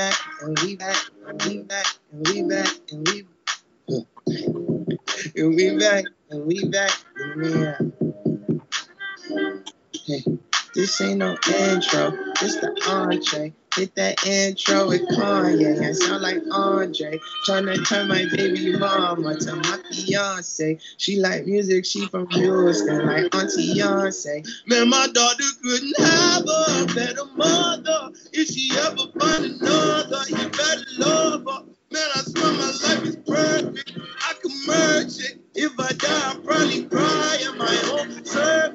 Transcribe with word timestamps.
back, 0.00 0.18
and 0.40 0.58
we 0.60 0.76
back, 0.76 0.96
and 1.26 1.42
we 1.44 1.58
back, 1.62 1.86
and 2.10 2.26
we 2.28 2.42
back, 2.42 2.68
and 2.90 3.06
we 3.08 3.26
and 5.36 5.54
we 5.54 5.78
back, 5.78 6.04
and 6.30 6.46
we 6.46 6.64
back, 6.68 6.90
and 7.16 7.42
we 7.42 7.52
back. 7.52 7.80
Hey, 10.06 10.24
this 10.74 11.00
ain't 11.02 11.18
no 11.18 11.36
intro, 11.46 12.12
this 12.40 12.56
the 12.56 12.70
entree. 12.88 13.52
Hit 13.76 13.94
that 13.94 14.26
intro 14.26 14.88
with 14.88 15.02
Kanye. 15.10 15.80
I 15.80 15.92
sound 15.92 16.22
like 16.22 16.42
Andre. 16.50 17.20
Trying 17.44 17.66
to 17.66 17.76
turn 17.84 18.08
my 18.08 18.26
baby 18.34 18.76
mama 18.76 19.36
to 19.36 19.56
my 19.56 19.78
fiance. 19.92 20.78
She 20.96 21.20
like 21.20 21.46
music, 21.46 21.84
she 21.84 22.06
from 22.08 22.28
Houston, 22.30 23.06
like 23.06 23.34
Auntie 23.34 23.74
Beyonce. 23.74 24.46
Man, 24.66 24.88
my 24.88 25.06
daughter 25.14 25.44
couldn't 25.62 26.00
have 26.00 26.42
a 26.42 26.86
better 26.94 27.24
mother. 27.36 28.10
If 28.32 28.48
she 28.48 28.76
ever 28.76 29.06
find 29.18 29.44
another, 29.44 30.22
you 30.28 30.48
better 30.48 30.84
love 30.98 31.44
her. 31.44 31.64
Man, 31.92 32.08
I 32.14 32.20
swear 32.22 32.52
my 32.52 32.72
life 32.82 33.04
is 33.04 33.16
perfect. 33.26 33.98
I 33.98 34.34
can 34.42 34.66
merge 34.66 35.18
it. 35.18 35.38
If 35.54 35.78
I 35.78 35.92
die, 35.92 36.30
I'll 36.30 36.40
probably 36.40 36.84
cry 36.84 37.38
in 37.42 37.58
my 37.58 37.90
own 37.92 38.24
service. 38.24 38.69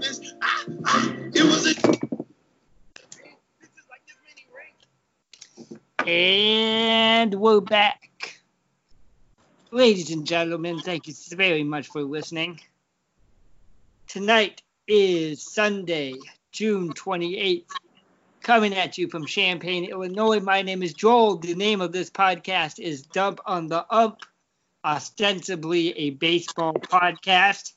And 6.08 7.34
we're 7.34 7.62
back. 7.62 8.40
Ladies 9.72 10.12
and 10.12 10.24
gentlemen, 10.24 10.78
thank 10.78 11.08
you 11.08 11.16
very 11.32 11.64
much 11.64 11.88
for 11.88 12.04
listening. 12.04 12.60
Tonight 14.08 14.62
is 14.88 15.42
Sunday, 15.42 16.14
June 16.52 16.94
28th. 16.94 17.72
Coming 18.44 18.76
at 18.76 19.00
you 19.00 19.08
from 19.08 19.26
Champaign, 19.26 19.86
Illinois. 19.86 20.40
My 20.40 20.62
name 20.62 20.84
is 20.84 20.94
Joel. 20.94 21.38
The 21.38 21.56
name 21.56 21.82
of 21.82 21.92
this 21.92 22.12
podcast 22.12 22.80
is 22.80 23.02
Dump 23.02 23.40
on 23.44 23.66
the 23.66 23.84
Ump, 23.90 24.20
ostensibly 24.86 25.98
a 25.98 26.12
baseball 26.12 26.74
podcast. 26.74 27.74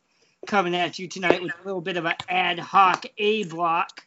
Coming 0.46 0.76
at 0.76 0.98
you 0.98 1.08
tonight 1.08 1.42
with 1.42 1.52
a 1.52 1.64
little 1.64 1.80
bit 1.80 1.96
of 1.96 2.04
an 2.04 2.16
ad 2.28 2.58
hoc 2.58 3.06
A 3.16 3.44
block. 3.44 4.04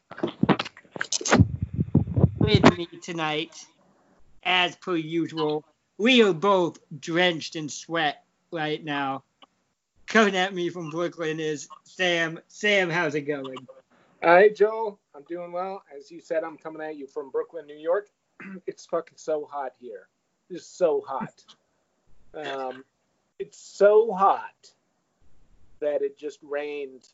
With 2.38 2.78
me 2.78 2.88
tonight 3.02 3.66
as 4.44 4.76
per 4.76 4.96
usual. 4.96 5.66
We 5.98 6.24
are 6.24 6.34
both 6.34 6.80
drenched 7.00 7.56
in 7.56 7.70
sweat 7.70 8.24
right 8.52 8.84
now. 8.84 9.24
Coming 10.08 10.36
at 10.36 10.54
me 10.54 10.70
from 10.70 10.90
Brooklyn 10.90 11.40
is 11.40 11.70
Sam. 11.84 12.40
Sam, 12.48 12.90
how's 12.90 13.16
it 13.16 13.22
going? 13.22 13.68
Hi, 14.24 14.50
Joel. 14.50 15.00
I'm 15.16 15.24
doing 15.24 15.52
well. 15.52 15.84
As 15.96 16.12
you 16.12 16.20
said, 16.20 16.44
I'm 16.44 16.58
coming 16.58 16.82
at 16.82 16.98
you 16.98 17.08
from 17.08 17.32
Brooklyn, 17.32 17.66
New 17.66 17.78
York. 17.78 18.10
it's 18.68 18.86
fucking 18.86 19.18
so 19.18 19.48
hot 19.50 19.74
here. 19.80 20.08
It's 20.50 20.66
so 20.66 21.04
hot. 21.08 21.44
Um, 22.34 22.86
it's 23.40 23.58
so 23.58 24.14
hot 24.14 24.72
that 25.82 26.02
it 26.02 26.18
just 26.18 26.40
rained 26.42 27.10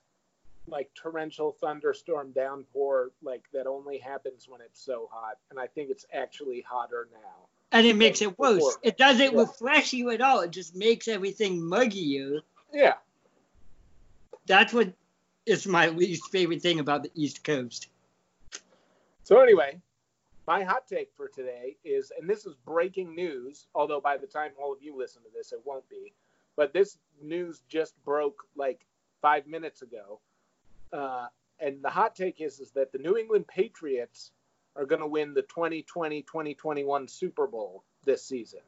like 0.68 0.90
torrential 0.94 1.56
thunderstorm 1.60 2.32
downpour 2.32 3.12
like 3.22 3.44
that 3.54 3.68
only 3.68 3.98
happens 3.98 4.48
when 4.48 4.62
it's 4.62 4.84
so 4.84 5.10
hot. 5.12 5.38
And 5.50 5.60
i 5.60 5.68
think 5.68 5.90
it's 5.90 6.06
actually 6.14 6.66
hotter 6.68 7.08
now. 7.12 7.48
And 7.72 7.86
it 7.86 7.96
makes 7.96 8.22
it 8.22 8.38
worse. 8.40 8.56
Before. 8.56 8.74
it 8.84 8.98
doesn't 8.98 9.34
yeah. 9.34 9.40
refresh 9.40 9.92
you 9.94 10.10
at 10.12 10.22
all. 10.22 10.40
It 10.42 10.52
just 10.52 10.76
makes 10.76 11.08
everything 11.08 11.62
muggier 11.62 12.42
yeah. 12.74 12.96
That's 14.46 14.74
what 14.74 14.94
is 15.46 15.66
my 15.66 15.88
least 15.88 16.30
favorite 16.32 16.62
thing 16.62 16.80
about 16.80 17.04
the 17.04 17.12
east 17.16 17.44
coast. 17.44 17.88
So 19.24 19.40
anyway 19.42 19.82
my 20.48 20.64
hot 20.64 20.88
take 20.88 21.12
for 21.16 21.28
today 21.28 21.76
is 21.84 22.12
and 22.18 22.28
this 22.28 22.46
is 22.46 22.56
breaking 22.66 23.14
news 23.14 23.68
although 23.76 24.00
by 24.00 24.18
the 24.18 24.26
time 24.26 24.52
all 24.60 24.72
of 24.72 24.82
you 24.82 24.98
listen 24.98 25.22
to 25.22 25.30
this 25.36 25.52
it 25.52 25.60
won't 25.66 25.88
be 25.90 26.14
but 26.56 26.74
this 26.74 26.98
news 27.22 27.62
just 27.68 27.94
broke 28.04 28.44
like 28.56 28.86
five 29.22 29.46
minutes 29.46 29.82
ago 29.82 30.20
uh, 30.94 31.28
and 31.60 31.84
the 31.84 31.90
hot 31.90 32.16
take 32.16 32.42
is 32.42 32.60
is 32.60 32.72
that 32.72 32.92
the 32.92 32.98
New 32.98 33.18
England 33.18 33.48
Patriots 33.48 34.32
are 34.76 34.86
going 34.86 35.02
to 35.02 35.08
win 35.08 35.34
the 35.34 35.44
2020-2021 35.44 37.10
Super 37.10 37.48
Bowl 37.48 37.84
this 38.06 38.24
season. 38.24 38.60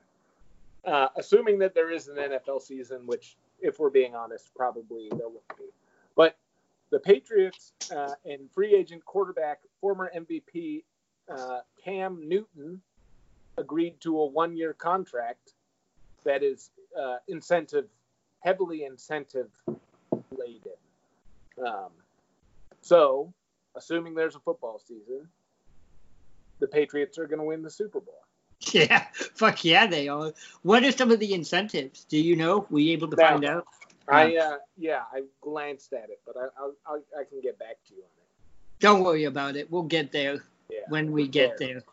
Uh, 0.85 1.07
assuming 1.17 1.59
that 1.59 1.75
there 1.75 1.91
is 1.91 2.07
an 2.07 2.15
NFL 2.15 2.61
season, 2.61 3.05
which, 3.05 3.37
if 3.59 3.79
we're 3.79 3.89
being 3.89 4.15
honest, 4.15 4.49
probably 4.55 5.07
there 5.09 5.27
won't 5.27 5.57
be. 5.57 5.65
But 6.15 6.37
the 6.89 6.99
Patriots 6.99 7.73
uh, 7.95 8.13
and 8.25 8.49
free 8.51 8.73
agent 8.73 9.05
quarterback, 9.05 9.59
former 9.81 10.11
MVP 10.15 10.83
uh, 11.29 11.59
Cam 11.83 12.27
Newton, 12.27 12.81
agreed 13.57 13.99
to 14.01 14.19
a 14.19 14.25
one-year 14.25 14.73
contract 14.73 15.53
that 16.23 16.41
is 16.43 16.71
uh, 16.99 17.17
incentive, 17.27 17.85
heavily 18.39 18.85
incentive 18.85 19.49
laden. 20.31 20.71
Um, 21.63 21.91
so, 22.81 23.33
assuming 23.75 24.15
there's 24.15 24.35
a 24.35 24.39
football 24.39 24.79
season, 24.79 25.27
the 26.59 26.67
Patriots 26.67 27.17
are 27.17 27.27
going 27.27 27.39
to 27.39 27.45
win 27.45 27.61
the 27.61 27.69
Super 27.69 27.99
Bowl. 27.99 28.15
Yeah, 28.73 29.05
fuck 29.35 29.63
yeah, 29.63 29.87
they 29.87 30.09
are. 30.09 30.33
What 30.63 30.83
are 30.83 30.91
some 30.91 31.11
of 31.11 31.19
the 31.19 31.33
incentives? 31.33 32.03
Do 32.03 32.17
you 32.17 32.35
know? 32.35 32.67
Were 32.69 32.79
you 32.79 32.91
able 32.91 33.07
to 33.07 33.15
now, 33.15 33.29
find 33.29 33.45
out? 33.45 33.65
I 34.09 34.35
uh, 34.35 34.57
yeah, 34.77 35.03
I 35.13 35.23
glanced 35.39 35.93
at 35.93 36.09
it, 36.09 36.19
but 36.25 36.35
I 36.35 36.47
I'll, 36.59 36.73
I'll, 36.85 37.01
i 37.17 37.23
can 37.23 37.39
get 37.41 37.57
back 37.57 37.77
to 37.87 37.93
you 37.95 38.01
on 38.01 38.09
it. 38.17 38.79
Don't 38.79 39.03
worry 39.03 39.23
about 39.23 39.55
it. 39.55 39.71
We'll 39.71 39.83
get 39.83 40.11
there 40.11 40.43
yeah, 40.69 40.79
when 40.89 41.13
we 41.13 41.27
get 41.27 41.57
there. 41.57 41.75
there. 41.75 41.83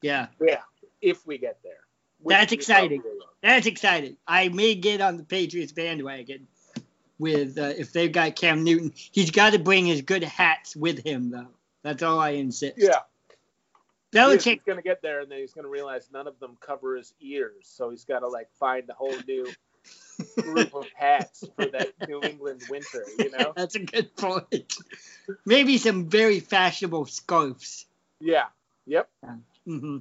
Yeah. 0.00 0.26
Yeah, 0.40 0.60
if 1.00 1.26
we 1.26 1.38
get 1.38 1.58
there. 1.62 1.78
That's 2.24 2.52
exciting. 2.52 3.02
That's 3.42 3.66
exciting. 3.66 4.16
I 4.26 4.48
may 4.48 4.74
get 4.74 5.00
on 5.00 5.16
the 5.16 5.24
Patriots 5.24 5.72
bandwagon 5.72 6.46
with 7.22 7.56
uh, 7.56 7.72
if 7.78 7.92
they've 7.92 8.12
got 8.12 8.34
Cam 8.36 8.64
Newton. 8.64 8.92
He's 8.94 9.30
got 9.30 9.52
to 9.52 9.58
bring 9.58 9.86
his 9.86 10.02
good 10.02 10.24
hats 10.24 10.76
with 10.76 11.02
him, 11.02 11.30
though. 11.30 11.46
That's 11.82 12.02
all 12.02 12.18
I 12.18 12.30
insist. 12.30 12.74
Yeah. 12.76 12.98
Belichick's 14.12 14.64
going 14.64 14.76
to 14.76 14.82
get 14.82 15.00
there, 15.00 15.20
and 15.20 15.30
then 15.30 15.38
he's 15.38 15.54
going 15.54 15.64
to 15.64 15.70
realize 15.70 16.10
none 16.12 16.26
of 16.26 16.38
them 16.38 16.58
cover 16.60 16.96
his 16.96 17.14
ears, 17.20 17.62
so 17.62 17.88
he's 17.88 18.04
got 18.04 18.18
to 18.18 18.28
like 18.28 18.48
find 18.58 18.90
a 18.90 18.92
whole 18.92 19.14
new 19.26 19.46
group 20.38 20.74
of 20.74 20.86
hats 20.94 21.44
for 21.56 21.66
that 21.66 21.92
New 22.06 22.20
England 22.22 22.62
winter. 22.68 23.04
You 23.18 23.30
know. 23.30 23.52
That's 23.56 23.76
a 23.76 23.80
good 23.80 24.14
point. 24.16 24.76
Maybe 25.46 25.78
some 25.78 26.10
very 26.10 26.40
fashionable 26.40 27.06
scarves. 27.06 27.86
Yeah. 28.20 28.46
Yep. 28.86 29.08
Mm-hmm. 29.66 29.98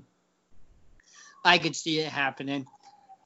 I 1.45 1.57
could 1.59 1.75
see 1.75 1.99
it 1.99 2.11
happening. 2.11 2.65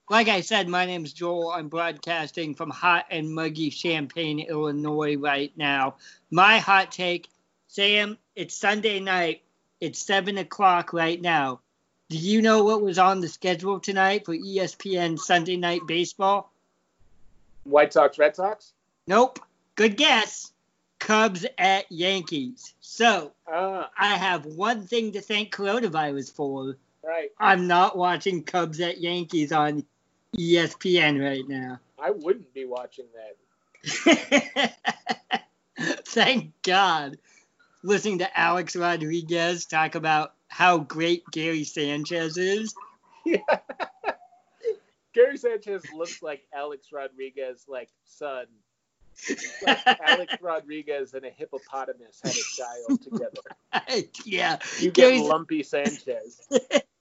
Like 0.08 0.28
I 0.28 0.42
said, 0.42 0.68
my 0.68 0.86
name 0.86 1.04
is 1.04 1.14
Joel. 1.14 1.52
I'm 1.52 1.68
broadcasting 1.68 2.54
from 2.54 2.70
hot 2.70 3.08
and 3.10 3.34
muggy 3.34 3.72
Champaign, 3.72 4.40
Illinois 4.40 5.18
right 5.18 5.52
now. 5.58 5.96
My 6.30 6.60
hot 6.60 6.92
take, 6.92 7.28
Sam, 7.68 8.20
it's 8.36 8.54
Sunday 8.54 9.00
night. 9.00 9.42
It's 9.82 10.00
7 10.00 10.38
o'clock 10.38 10.94
right 10.94 11.20
now. 11.20 11.62
Do 12.10 12.18
you 12.18 12.44
know 12.44 12.64
what 12.64 12.84
was 12.84 13.00
on 13.00 13.20
the 13.20 13.28
schedule 13.28 13.80
tonight 13.80 14.26
for 14.26 14.36
ESPN 14.36 15.18
Sunday 15.18 15.58
Night 15.58 15.82
Baseball? 15.88 16.52
White 17.64 17.94
Sox, 17.94 18.20
Red 18.20 18.36
Sox? 18.36 18.74
Nope. 19.08 19.40
Good 19.74 19.98
guess. 19.98 20.52
Cubs 21.00 21.48
at 21.58 21.92
Yankees. 21.92 22.76
So, 22.80 23.32
uh. 23.52 23.86
I 23.98 24.18
have 24.18 24.46
one 24.46 24.86
thing 24.86 25.14
to 25.14 25.22
thank 25.22 25.52
coronavirus 25.54 26.32
for. 26.36 26.78
Right. 27.04 27.32
I'm 27.40 27.66
not 27.66 27.98
watching 27.98 28.44
Cubs 28.44 28.80
at 28.80 29.00
Yankees 29.00 29.52
on 29.52 29.84
ESPN 30.38 31.24
right 31.24 31.48
now. 31.48 31.80
I 32.00 32.12
wouldn't 32.12 32.54
be 32.54 32.66
watching 32.66 33.06
that. 33.16 34.74
Thank 36.06 36.54
God. 36.62 37.18
Listening 37.84 38.20
to 38.20 38.40
Alex 38.40 38.76
Rodriguez 38.76 39.66
talk 39.66 39.96
about 39.96 40.34
how 40.48 40.80
great 40.80 41.24
Gary 41.32 41.64
Sanchez 41.64 42.38
is. 42.38 42.74
Yeah. 43.26 43.38
Gary 45.14 45.38
Sanchez 45.38 45.84
looks 45.96 46.22
like 46.22 46.46
Alex 46.54 46.88
Rodriguez, 46.92 47.66
like 47.68 47.90
son. 48.06 48.46
Like 49.66 49.80
Alex 50.08 50.36
Rodriguez 50.42 51.14
and 51.14 51.26
a 51.26 51.30
hippopotamus 51.30 52.20
had 52.24 52.34
a 52.34 52.44
child 52.58 53.02
together. 53.02 54.06
yeah. 54.26 54.60
You 54.80 54.92
get 54.92 55.22
lumpy 55.24 55.64
Sanchez. 55.64 56.48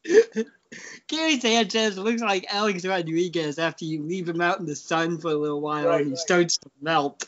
Gary 1.08 1.38
Sanchez 1.40 1.96
looks 1.98 2.22
like 2.22 2.46
Alex 2.50 2.84
Rodriguez 2.84 3.58
after 3.58 3.84
you 3.84 4.02
leave 4.02 4.28
him 4.28 4.40
out 4.40 4.60
in 4.60 4.66
the 4.66 4.76
sun 4.76 5.18
for 5.18 5.30
a 5.30 5.34
little 5.34 5.60
while 5.60 5.86
right, 5.86 6.00
and 6.00 6.06
he 6.06 6.12
right. 6.12 6.18
starts 6.18 6.58
to 6.58 6.70
melt. 6.80 7.24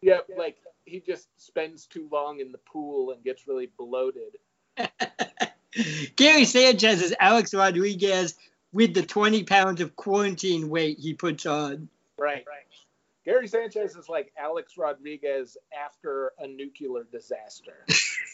Yeah, 0.00 0.18
like 0.36 0.56
he 0.84 1.00
just 1.00 1.28
spends 1.36 1.86
too 1.86 2.08
long 2.10 2.40
in 2.40 2.52
the 2.52 2.58
pool 2.58 3.12
and 3.12 3.22
gets 3.22 3.46
really 3.46 3.70
bloated. 3.78 4.36
Gary 6.16 6.44
Sanchez 6.44 7.02
is 7.02 7.14
Alex 7.18 7.54
Rodriguez 7.54 8.34
with 8.72 8.94
the 8.94 9.02
20 9.02 9.44
pounds 9.44 9.80
of 9.80 9.96
quarantine 9.96 10.68
weight 10.68 10.98
he 10.98 11.14
puts 11.14 11.46
on. 11.46 11.88
Right, 12.18 12.44
right. 12.46 12.66
Gary 13.24 13.46
Sanchez 13.46 13.94
is 13.94 14.08
like 14.08 14.32
Alex 14.36 14.76
Rodriguez 14.76 15.56
after 15.72 16.32
a 16.38 16.46
nuclear 16.46 17.04
disaster. 17.10 17.86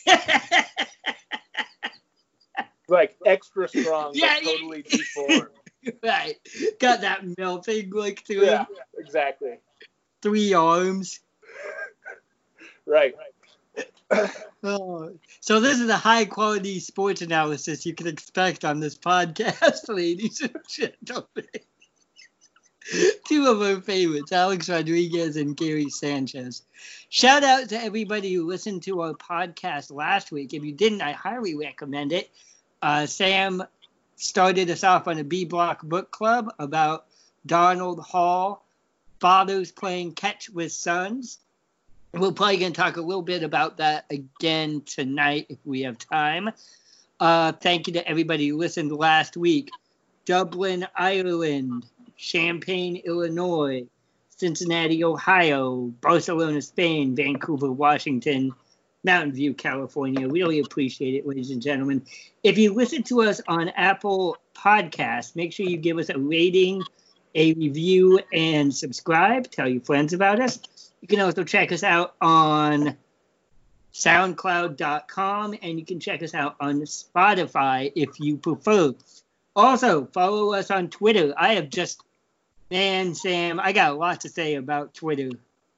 Like 2.88 3.16
extra 3.24 3.68
strong, 3.68 4.12
Yeah, 4.14 4.36
totally 4.42 4.82
deformed. 4.82 5.48
right. 6.02 6.36
Got 6.80 7.02
that 7.02 7.22
melting 7.38 7.90
like 7.90 8.26
through 8.26 8.46
yeah, 8.46 8.64
exactly. 8.96 9.58
three 10.22 10.54
arms. 10.54 11.20
Right. 12.86 13.14
Oh. 14.64 15.12
So 15.40 15.60
this 15.60 15.78
is 15.78 15.88
a 15.88 15.96
high 15.96 16.24
quality 16.24 16.80
sports 16.80 17.22
analysis 17.22 17.86
you 17.86 17.94
can 17.94 18.06
expect 18.06 18.64
on 18.64 18.80
this 18.80 18.96
podcast, 18.96 19.88
ladies 19.88 20.40
and 20.40 20.56
gentlemen. 20.68 21.46
Two 23.26 23.46
of 23.46 23.60
our 23.60 23.82
favorites, 23.82 24.32
Alex 24.32 24.68
Rodriguez 24.70 25.36
and 25.36 25.54
Gary 25.54 25.90
Sanchez. 25.90 26.62
Shout 27.10 27.44
out 27.44 27.68
to 27.68 27.80
everybody 27.80 28.32
who 28.32 28.46
listened 28.48 28.82
to 28.84 29.02
our 29.02 29.12
podcast 29.12 29.92
last 29.92 30.32
week. 30.32 30.54
If 30.54 30.64
you 30.64 30.72
didn't, 30.72 31.02
I 31.02 31.12
highly 31.12 31.54
recommend 31.54 32.12
it. 32.12 32.30
Uh, 32.80 33.06
Sam 33.06 33.62
started 34.16 34.70
us 34.70 34.84
off 34.84 35.08
on 35.08 35.18
a 35.18 35.24
B 35.24 35.44
Block 35.44 35.82
book 35.82 36.10
club 36.10 36.52
about 36.58 37.06
Donald 37.46 38.00
Hall, 38.00 38.64
fathers 39.20 39.72
playing 39.72 40.12
catch 40.12 40.50
with 40.50 40.72
sons. 40.72 41.38
We're 42.12 42.32
probably 42.32 42.56
going 42.58 42.72
to 42.72 42.80
talk 42.80 42.96
a 42.96 43.02
little 43.02 43.22
bit 43.22 43.42
about 43.42 43.78
that 43.78 44.06
again 44.10 44.82
tonight 44.86 45.46
if 45.48 45.58
we 45.64 45.82
have 45.82 45.98
time. 45.98 46.50
Uh, 47.20 47.52
thank 47.52 47.86
you 47.86 47.92
to 47.94 48.08
everybody 48.08 48.48
who 48.48 48.56
listened 48.56 48.92
last 48.92 49.36
week. 49.36 49.70
Dublin, 50.24 50.86
Ireland, 50.94 51.86
Champaign, 52.16 52.96
Illinois, 53.04 53.86
Cincinnati, 54.28 55.02
Ohio, 55.02 55.92
Barcelona, 56.00 56.62
Spain, 56.62 57.16
Vancouver, 57.16 57.72
Washington, 57.72 58.54
Mountain 59.04 59.32
View, 59.32 59.54
California. 59.54 60.28
Really 60.28 60.60
appreciate 60.60 61.14
it, 61.14 61.26
ladies 61.26 61.50
and 61.50 61.62
gentlemen. 61.62 62.04
If 62.42 62.58
you 62.58 62.74
listen 62.74 63.02
to 63.04 63.22
us 63.22 63.40
on 63.46 63.68
Apple 63.70 64.36
Podcasts, 64.54 65.36
make 65.36 65.52
sure 65.52 65.66
you 65.66 65.76
give 65.76 65.98
us 65.98 66.08
a 66.08 66.18
rating, 66.18 66.82
a 67.34 67.52
review, 67.54 68.20
and 68.32 68.74
subscribe. 68.74 69.50
Tell 69.50 69.68
your 69.68 69.82
friends 69.82 70.12
about 70.12 70.40
us. 70.40 70.58
You 71.00 71.08
can 71.08 71.20
also 71.20 71.44
check 71.44 71.70
us 71.70 71.82
out 71.82 72.14
on 72.20 72.96
SoundCloud.com 73.92 75.54
and 75.62 75.78
you 75.78 75.84
can 75.84 76.00
check 76.00 76.22
us 76.22 76.34
out 76.34 76.56
on 76.60 76.80
Spotify 76.82 77.92
if 77.94 78.18
you 78.18 78.36
prefer. 78.36 78.94
Also, 79.54 80.06
follow 80.06 80.54
us 80.54 80.70
on 80.70 80.88
Twitter. 80.88 81.34
I 81.36 81.54
have 81.54 81.70
just, 81.70 82.02
man, 82.70 83.14
Sam, 83.14 83.60
I 83.60 83.72
got 83.72 83.92
a 83.92 83.94
lot 83.94 84.22
to 84.22 84.28
say 84.28 84.54
about 84.54 84.94
Twitter 84.94 85.30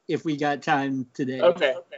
if 0.09 0.25
we 0.25 0.37
got 0.37 0.63
time 0.63 1.07
today. 1.15 1.41
Okay. 1.41 1.75
I, 1.77 1.97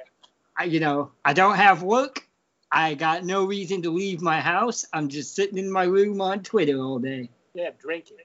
you 0.65 0.81
know, 0.81 1.13
I 1.25 1.33
don't 1.33 1.57
have 1.57 1.83
work. 1.83 2.27
I 2.71 2.95
got 2.95 3.25
no 3.25 3.45
reason 3.45 3.83
to 3.83 3.91
leave 3.91 4.23
my 4.23 4.41
house. 4.41 4.87
I'm 4.93 5.09
just 5.09 5.35
sitting 5.35 5.59
in 5.59 5.71
my 5.71 5.85
room 5.85 6.21
on 6.21 6.43
Twitter 6.43 6.79
all 6.79 6.99
day 6.99 7.29
Yeah, 7.55 7.71
drinking. 7.79 8.19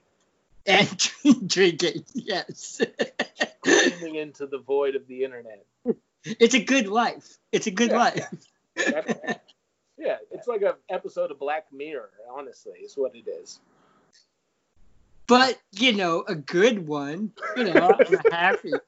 and 0.66 1.10
drinking. 1.46 2.04
Yes. 2.14 2.80
Screaming 3.66 4.16
into 4.16 4.46
the 4.46 4.58
void 4.58 4.96
of 4.96 5.06
the 5.06 5.24
internet. 5.24 5.64
it's 6.24 6.54
a 6.54 6.62
good 6.64 6.88
life. 6.88 7.36
It's 7.52 7.66
a 7.66 7.70
good 7.70 7.90
Yeah. 7.90 7.98
life. 7.98 8.28
Definitely. 8.76 9.34
Yeah, 9.98 10.16
it's 10.30 10.46
like 10.46 10.62
an 10.62 10.74
episode 10.88 11.30
of 11.32 11.38
Black 11.40 11.66
Mirror, 11.72 12.10
honestly, 12.32 12.78
is 12.78 12.96
what 12.96 13.14
it 13.16 13.28
is. 13.28 13.58
but 15.26 15.58
you 15.72 15.92
know, 15.92 16.24
a 16.26 16.34
good 16.36 16.86
one. 16.86 17.32
You 17.56 17.64
know, 17.64 17.94
I'm 18.06 18.18
happy. 18.30 18.72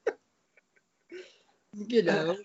You 1.75 2.03
know, 2.03 2.37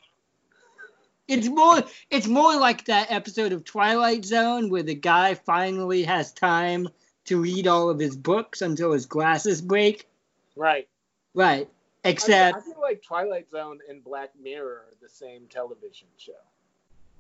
it's 1.27 1.47
more. 1.47 1.83
It's 2.09 2.27
more 2.27 2.55
like 2.59 2.85
that 2.85 3.11
episode 3.11 3.51
of 3.51 3.63
Twilight 3.63 4.25
Zone 4.25 4.69
where 4.69 4.83
the 4.83 4.95
guy 4.95 5.33
finally 5.35 6.03
has 6.03 6.31
time 6.31 6.87
to 7.25 7.41
read 7.41 7.67
all 7.67 7.89
of 7.89 7.99
his 7.99 8.15
books 8.15 8.61
until 8.61 8.91
his 8.91 9.05
glasses 9.05 9.61
break. 9.61 10.07
Right. 10.55 10.87
Right. 11.33 11.67
I, 12.03 12.09
Except, 12.09 12.57
I 12.57 12.61
feel 12.61 12.79
like 12.79 13.01
Twilight 13.01 13.49
Zone 13.49 13.79
and 13.89 14.03
Black 14.03 14.29
Mirror 14.41 14.85
are 14.87 14.93
the 15.01 15.09
same 15.09 15.47
television 15.49 16.07
show. 16.17 16.33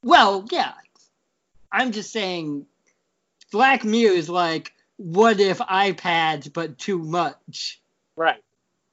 well, 0.03 0.45
yeah. 0.51 0.73
I'm 1.71 1.91
just 1.91 2.11
saying, 2.11 2.67
Black 3.51 3.83
Mirror 3.83 4.13
is 4.13 4.29
like, 4.29 4.73
what 4.97 5.39
if 5.39 5.57
iPads, 5.57 6.53
but 6.53 6.77
too 6.77 6.99
much. 6.99 7.81
Right. 8.15 8.41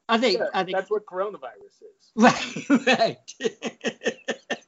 I 0.09 0.19
think. 0.19 0.39
Yeah, 0.39 0.47
I 0.53 0.65
think 0.65 0.77
that's 0.77 0.91
what 0.91 1.07
coronavirus 1.07 1.83
is. 1.83 1.89
Right, 2.15 2.69
right. 2.87 3.35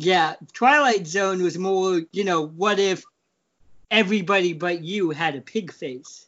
yeah, 0.00 0.34
Twilight 0.52 1.06
Zone 1.06 1.42
was 1.42 1.58
more, 1.58 2.00
you 2.12 2.24
know, 2.24 2.46
what 2.46 2.78
if 2.78 3.04
everybody 3.90 4.52
but 4.52 4.82
you 4.82 5.10
had 5.10 5.36
a 5.36 5.40
pig 5.40 5.72
face? 5.72 6.26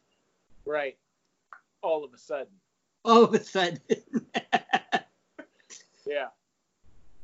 Right. 0.65 0.97
All 1.83 2.05
of 2.05 2.13
a 2.13 2.19
sudden. 2.19 2.53
All 3.05 3.25
of 3.25 3.35
a 3.35 3.43
sudden. 3.43 3.81
Yeah. 6.05 6.29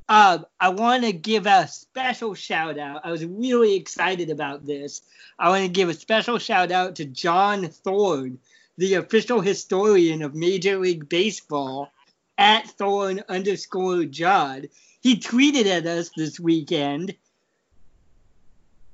um, 0.09 0.47
I 0.61 0.69
want 0.69 1.03
to 1.03 1.13
give 1.13 1.47
a 1.47 1.67
special 1.67 2.35
shout 2.35 2.79
out. 2.79 3.03
I 3.05 3.11
was 3.11 3.25
really 3.25 3.75
excited 3.75 4.31
about 4.31 4.65
this. 4.65 5.03
I 5.39 5.49
want 5.51 5.65
to 5.65 5.69
give 5.69 5.89
a 5.89 5.95
special 5.95 6.39
shout 6.39 6.71
out 6.71 6.97
to 6.97 7.05
John 7.05 7.67
Thorn, 7.69 8.39
the 8.79 8.95
official 8.95 9.41
historian 9.41 10.23
of 10.23 10.35
Major 10.35 10.79
League 10.79 11.09
Baseball, 11.09 11.91
at 12.39 12.69
Thorn 12.71 13.23
underscore 13.29 14.05
John. 14.05 14.67
He 15.01 15.17
tweeted 15.17 15.67
at 15.67 15.87
us 15.87 16.11
this 16.17 16.41
weekend, 16.41 17.15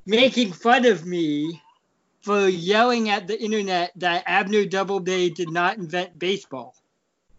making 0.06 0.52
fun 0.52 0.84
of 0.84 1.06
me 1.06 1.62
for 2.20 2.48
yelling 2.48 3.10
at 3.10 3.26
the 3.26 3.42
internet 3.42 3.92
that 3.96 4.24
Abner 4.26 4.64
Doubleday 4.64 5.30
did 5.30 5.50
not 5.50 5.76
invent 5.76 6.18
baseball. 6.18 6.74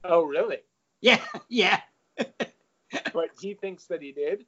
Oh, 0.04 0.24
really? 0.24 0.60
Yeah, 1.02 1.22
yeah. 1.50 1.82
But 3.14 3.30
he 3.40 3.54
thinks 3.54 3.86
that 3.86 4.02
he 4.02 4.12
did? 4.12 4.46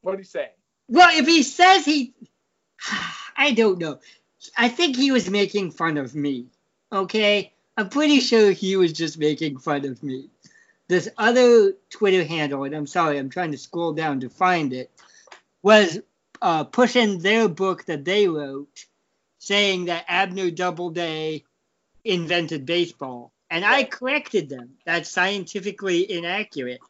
What 0.00 0.12
did 0.12 0.20
he 0.20 0.24
say? 0.24 0.50
Well, 0.88 1.16
if 1.16 1.26
he 1.26 1.42
says 1.42 1.84
he, 1.84 2.14
I 3.36 3.52
don't 3.52 3.78
know. 3.78 4.00
I 4.56 4.68
think 4.68 4.96
he 4.96 5.12
was 5.12 5.30
making 5.30 5.70
fun 5.70 5.98
of 5.98 6.14
me. 6.14 6.46
Okay, 6.90 7.52
I'm 7.76 7.88
pretty 7.88 8.20
sure 8.20 8.50
he 8.50 8.76
was 8.76 8.92
just 8.92 9.18
making 9.18 9.58
fun 9.58 9.84
of 9.84 10.02
me. 10.02 10.30
This 10.88 11.08
other 11.16 11.72
Twitter 11.90 12.24
handle, 12.24 12.64
and 12.64 12.74
I'm 12.74 12.86
sorry, 12.86 13.18
I'm 13.18 13.30
trying 13.30 13.52
to 13.52 13.58
scroll 13.58 13.92
down 13.92 14.20
to 14.20 14.28
find 14.28 14.72
it, 14.72 14.90
was 15.62 15.98
uh, 16.42 16.64
pushing 16.64 17.20
their 17.20 17.48
book 17.48 17.86
that 17.86 18.04
they 18.04 18.28
wrote, 18.28 18.84
saying 19.38 19.86
that 19.86 20.04
Abner 20.08 20.50
Doubleday 20.50 21.44
invented 22.04 22.66
baseball, 22.66 23.32
and 23.50 23.64
I 23.64 23.84
corrected 23.84 24.48
them. 24.50 24.74
That's 24.84 25.10
scientifically 25.10 26.10
inaccurate. 26.10 26.80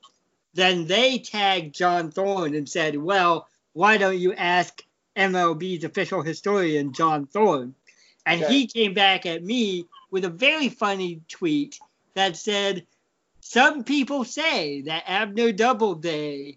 Then 0.55 0.87
they 0.87 1.19
tagged 1.19 1.75
John 1.75 2.11
Thorn 2.11 2.55
and 2.55 2.69
said, 2.69 2.97
"Well, 2.97 3.49
why 3.75 3.97
don't 3.97 4.19
you 4.19 4.33
ask 4.33 4.83
MLB's 5.17 5.85
official 5.85 6.23
historian, 6.23 6.93
John 6.93 7.27
Thorn?" 7.27 7.75
And 8.27 8.43
Okay. 8.43 8.53
he 8.53 8.67
came 8.67 8.95
back 8.95 9.27
at 9.27 9.45
me 9.45 9.87
with 10.11 10.25
a 10.25 10.31
very 10.31 10.69
funny 10.69 11.21
tweet 11.29 11.79
that 12.15 12.37
said, 12.37 12.87
Some 13.47 13.85
people 13.85 14.25
say 14.25 14.81
that 14.87 15.05
Abner 15.07 15.53
Doubleday 15.53 16.57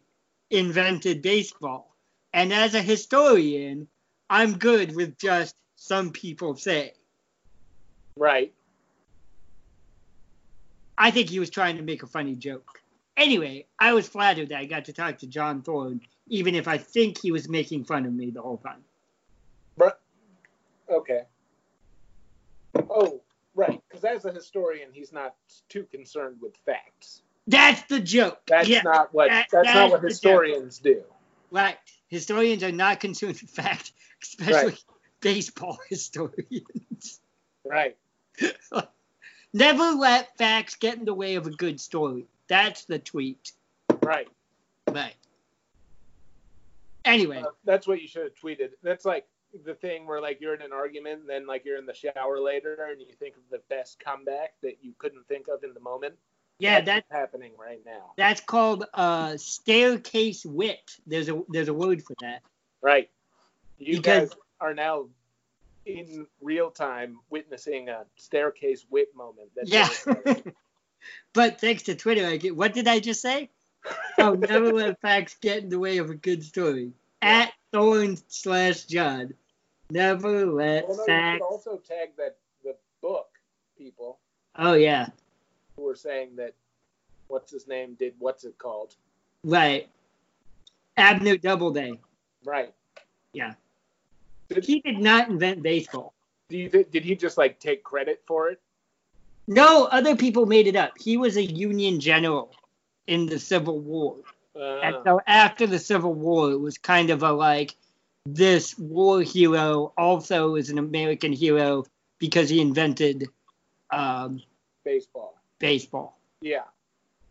invented 0.49 1.21
baseball. 1.21 1.93
And 2.33 2.53
as 2.53 2.75
a 2.75 2.81
historian, 2.81 3.89
I'm 4.29 4.57
good 4.57 4.95
with 4.95 5.17
just 5.17 5.57
some 5.75 6.11
people 6.11 6.55
say. 6.55 6.93
Right. 8.15 8.53
I 10.97 11.11
think 11.11 11.29
he 11.29 11.39
was 11.39 11.49
trying 11.49 11.75
to 11.75 11.83
make 11.83 12.03
a 12.03 12.07
funny 12.07 12.35
joke. 12.35 12.81
Anyway, 13.17 13.65
I 13.77 13.93
was 13.93 14.07
flattered 14.07 14.49
that 14.49 14.59
I 14.59 14.65
got 14.65 14.85
to 14.85 14.93
talk 14.93 15.17
to 15.19 15.27
John 15.27 15.63
Thorn, 15.63 15.99
even 16.29 16.55
if 16.55 16.69
I 16.69 16.77
think 16.77 17.21
he 17.21 17.33
was 17.33 17.49
making 17.49 17.83
fun 17.83 18.05
of 18.05 18.13
me 18.13 18.31
the 18.31 18.41
whole 18.41 18.59
time. 18.59 18.83
But, 19.75 19.99
okay. 20.89 21.23
Oh, 22.89 23.21
right. 23.57 23.81
Because 23.89 24.05
as 24.05 24.23
a 24.23 24.31
historian, 24.31 24.89
he's 24.93 25.11
not 25.11 25.35
too 25.67 25.83
concerned 25.91 26.37
with 26.41 26.55
facts. 26.65 27.21
That's 27.47 27.81
the 27.83 27.99
joke. 27.99 28.39
That's 28.47 28.69
yeah, 28.69 28.81
not 28.83 29.13
what 29.13 29.29
that- 29.29 29.47
that's, 29.51 29.65
that's 29.65 29.75
not 29.75 29.91
what 29.91 30.03
historians 30.03 30.79
do. 30.79 31.03
right. 31.51 31.77
Historians 32.09 32.63
are 32.63 32.71
not 32.71 33.01
concerned 33.01 33.33
with 33.41 33.49
fact, 33.49 33.91
especially 34.23 34.77
baseball 35.19 35.77
historians. 35.89 37.19
Right. 37.65 37.97
Never 39.53 39.91
let 39.91 40.37
facts 40.37 40.75
get 40.75 40.97
in 40.97 41.03
the 41.05 41.13
way 41.13 41.35
of 41.35 41.47
a 41.47 41.49
good 41.49 41.81
story. 41.81 42.25
That's 42.47 42.85
the 42.85 42.99
tweet. 42.99 43.51
Right. 44.01 44.27
Right. 44.89 45.15
Anyway, 47.03 47.41
Uh, 47.45 47.51
that's 47.65 47.87
what 47.87 48.01
you 48.01 48.07
should 48.07 48.23
have 48.23 48.35
tweeted. 48.35 48.69
That's 48.83 49.05
like 49.05 49.25
the 49.65 49.73
thing 49.75 50.05
where 50.07 50.21
like 50.21 50.39
you're 50.41 50.53
in 50.53 50.61
an 50.61 50.73
argument 50.73 51.21
and 51.21 51.29
then 51.29 51.45
like 51.47 51.65
you're 51.65 51.77
in 51.77 51.85
the 51.85 51.93
shower 51.93 52.39
later 52.39 52.77
and 52.91 52.99
you 53.01 53.07
think 53.19 53.35
of 53.35 53.41
the 53.51 53.61
best 53.69 53.99
comeback 53.99 54.53
that 54.63 54.77
you 54.81 54.93
couldn't 54.97 55.27
think 55.27 55.47
of 55.47 55.63
in 55.63 55.73
the 55.73 55.79
moment. 55.79 56.15
Yeah, 56.59 56.75
That's 56.81 56.85
that 56.85 56.95
what's 57.09 57.19
happening 57.21 57.51
right 57.59 57.81
now. 57.85 58.13
that's 58.17 58.41
called 58.41 58.85
uh 58.93 59.37
staircase 59.37 60.45
wit. 60.45 60.97
There's 61.05 61.29
a 61.29 61.41
there's 61.49 61.67
a 61.67 61.73
word 61.73 62.03
for 62.03 62.15
that. 62.21 62.41
Right. 62.81 63.09
You 63.77 63.97
Because- 63.97 64.29
guys 64.29 64.37
are 64.59 64.73
now 64.73 65.05
in 65.85 66.27
real 66.41 66.69
time 66.71 67.19
witnessing 67.29 67.89
a 67.89 68.05
staircase 68.17 68.85
wit 68.89 69.15
moment. 69.15 69.49
That's 69.55 69.71
Yeah. 69.71 70.33
but 71.33 71.61
thanks 71.61 71.83
to 71.83 71.95
Twitter, 71.95 72.25
I 72.25 72.37
get 72.37 72.55
what 72.55 72.73
did 72.73 72.87
I 72.87 72.99
just 72.99 73.21
say? 73.21 73.49
Oh, 74.17 74.33
never 74.33 74.73
let 74.73 74.99
facts 74.99 75.37
get 75.39 75.63
in 75.63 75.69
the 75.69 75.79
way 75.79 75.99
of 75.99 76.09
a 76.09 76.15
good 76.15 76.43
story. 76.43 76.91
At 77.21 77.53
Thorn 77.71 78.17
slash 78.27 78.83
John. 78.85 79.33
Never 79.89 80.45
let 80.45 80.87
well, 80.87 80.97
no, 80.97 81.03
you 81.03 81.05
facts. 81.05 81.43
also 81.49 81.77
tag 81.77 82.09
that 82.17 82.37
the 82.63 82.75
book 83.01 83.27
people 83.77 84.19
Oh 84.55 84.73
yeah, 84.73 85.07
who 85.75 85.83
were 85.83 85.95
saying 85.95 86.35
that 86.37 86.53
what's 87.27 87.51
his 87.51 87.67
name 87.67 87.95
did 87.95 88.13
what's 88.19 88.43
it 88.43 88.57
called? 88.57 88.95
right. 89.43 89.87
Abner 90.97 91.37
Doubleday. 91.37 91.99
Right. 92.43 92.73
Yeah. 93.33 93.53
Did, 94.49 94.65
He 94.65 94.79
did 94.79 94.97
not 94.97 95.29
invent 95.29 95.61
baseball. 95.61 96.13
do 96.49 96.57
you, 96.57 96.69
thi- 96.69 96.85
did 96.91 97.05
he 97.05 97.15
just 97.15 97.37
like 97.37 97.59
take 97.59 97.83
credit 97.83 98.23
for 98.25 98.49
it? 98.49 98.59
No, 99.47 99.85
other 99.85 100.15
people 100.15 100.47
made 100.47 100.65
it 100.65 100.75
up. 100.75 100.97
He 100.97 101.17
was 101.17 101.37
a 101.37 101.43
Union 101.43 101.99
general 101.99 102.51
in 103.05 103.27
the 103.27 103.37
Civil 103.37 103.79
War. 103.79 104.17
Uh, 104.55 104.79
And 104.81 104.95
so 105.05 105.21
after 105.27 105.67
the 105.67 105.77
Civil 105.77 106.15
War, 106.15 106.51
it 106.51 106.59
was 106.59 106.79
kind 106.79 107.11
of 107.11 107.21
a 107.21 107.31
like 107.31 107.75
this 108.33 108.77
war 108.77 109.21
hero 109.21 109.93
also 109.97 110.55
is 110.55 110.69
an 110.69 110.77
American 110.77 111.31
hero 111.31 111.85
because 112.19 112.49
he 112.49 112.59
invented 112.59 113.29
um, 113.89 114.41
baseball. 114.83 115.39
baseball. 115.59 116.17
Yeah. 116.41 116.63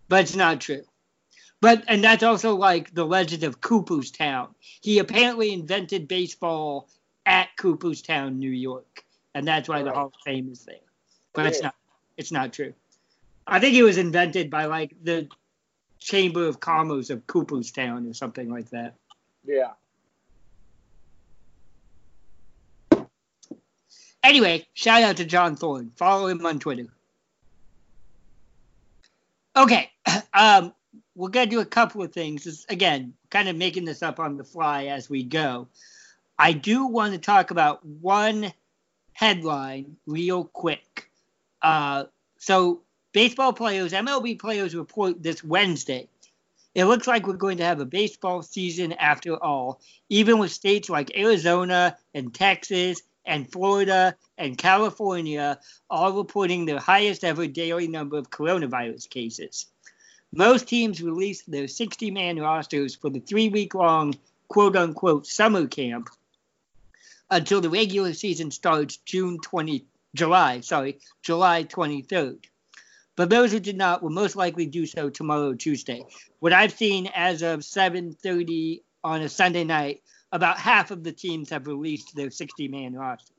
But 0.09 0.23
it's 0.23 0.37
not 0.37 0.61
true. 0.61 0.85
But 1.61 1.85
and 1.88 2.03
that's 2.03 2.23
also 2.23 2.55
like 2.55 2.95
the 2.95 3.05
legend 3.05 3.43
of 3.43 3.61
Cooperstown. 3.61 4.55
He 4.61 4.99
apparently 4.99 5.53
invented 5.53 6.07
baseball 6.07 6.88
at 7.25 7.49
Cooperstown, 7.57 8.38
New 8.38 8.50
York, 8.50 9.05
and 9.35 9.47
that's 9.47 9.69
why 9.69 9.83
the 9.83 9.91
Hall 9.91 10.07
of 10.07 10.15
Fame 10.25 10.50
is 10.50 10.65
there. 10.65 10.76
But 11.33 11.47
it's 11.47 11.62
not. 11.62 11.75
It's 12.17 12.33
not 12.33 12.53
true. 12.53 12.73
I 13.47 13.59
think 13.59 13.75
it 13.75 13.83
was 13.83 13.99
invented 13.99 14.50
by 14.50 14.67
like 14.67 14.95
the 15.03 15.29
Chamber 15.99 16.47
of 16.47 16.61
Commerce 16.61 17.11
of 17.11 17.26
Cooperstown 17.26 18.07
or 18.07 18.15
something 18.15 18.50
like 18.50 18.71
that. 18.71 18.95
Yeah. 19.45 19.73
Anyway, 24.26 24.66
shout 24.75 25.04
out 25.04 25.16
to 25.18 25.25
John 25.25 25.54
Thorn. 25.54 25.92
Follow 25.95 26.26
him 26.26 26.45
on 26.45 26.59
Twitter. 26.59 26.88
Okay, 29.56 29.88
um, 30.35 30.75
we're 31.14 31.28
gonna 31.28 31.47
do 31.47 31.61
a 31.61 31.64
couple 31.64 32.02
of 32.02 32.12
things. 32.12 32.66
Again, 32.68 33.14
kind 33.30 33.49
of 33.49 33.54
making 33.54 33.85
this 33.85 34.02
up 34.02 34.18
on 34.18 34.37
the 34.37 34.42
fly 34.42 34.87
as 34.87 35.09
we 35.09 35.23
go. 35.23 35.68
I 36.37 36.54
do 36.54 36.87
want 36.87 37.12
to 37.12 37.21
talk 37.21 37.52
about 37.52 37.87
one 37.87 38.52
headline 39.12 39.97
real 40.06 40.42
quick. 40.42 41.09
Uh, 41.62 42.06
so, 42.37 42.80
baseball 43.12 43.52
players, 43.52 43.92
MLB 43.92 44.40
players 44.40 44.75
report 44.75 45.23
this 45.23 45.45
Wednesday. 45.45 46.09
It 46.75 46.87
looks 46.87 47.06
like 47.06 47.28
we're 47.28 47.35
going 47.35 47.59
to 47.59 47.64
have 47.64 47.78
a 47.78 47.87
baseball 47.87 48.42
season 48.42 48.92
after 48.95 49.40
all, 49.40 49.80
even 50.09 50.38
with 50.38 50.50
states 50.50 50.90
like 50.90 51.16
Arizona 51.16 51.97
and 52.12 52.35
Texas 52.35 53.02
and 53.26 53.50
Florida 53.50 54.16
and 54.38 54.56
California 54.56 55.59
all 55.90 56.12
reporting 56.12 56.64
their 56.64 56.78
highest 56.78 57.25
ever 57.25 57.47
daily 57.47 57.88
number 57.88 58.16
of 58.16 58.30
coronavirus 58.30 59.11
cases. 59.11 59.66
Most 60.33 60.68
teams 60.68 61.02
released 61.02 61.50
their 61.50 61.68
60 61.68 62.11
man 62.11 62.38
rosters 62.38 62.95
for 62.95 63.11
the 63.11 63.21
three 63.21 63.49
week 63.49 63.75
long 63.75 64.14
quote 64.49 64.76
unquote 64.76 65.26
summer 65.26 65.66
camp 65.66 66.09
until 67.30 67.61
the 67.61 67.71
regular 67.71 68.12
season 68.12 68.50
starts 68.50 68.99
June 68.99 69.38
20, 69.40 69.85
July, 70.14 70.61
sorry, 70.61 70.99
July 71.23 71.64
23rd. 71.64 72.45
But 73.16 73.30
those 73.30 73.50
who 73.50 73.61
did 73.61 73.76
not 73.76 74.02
will 74.02 74.11
most 74.11 74.37
likely 74.37 74.66
do 74.66 74.85
so 74.87 75.09
tomorrow, 75.09 75.54
Tuesday. 75.54 76.04
What 76.38 76.52
I've 76.52 76.73
seen 76.73 77.11
as 77.14 77.42
of 77.42 77.61
7:30 77.61 78.83
on 79.02 79.23
a 79.23 79.28
Sunday 79.28 79.64
night, 79.64 80.02
about 80.33 80.59
half 80.59 80.90
of 80.90 81.02
the 81.04 81.12
teams 81.12 81.50
have 81.50 81.66
released 81.66 82.14
their 82.14 82.28
60-man 82.28 82.95
rosters. 82.95 83.37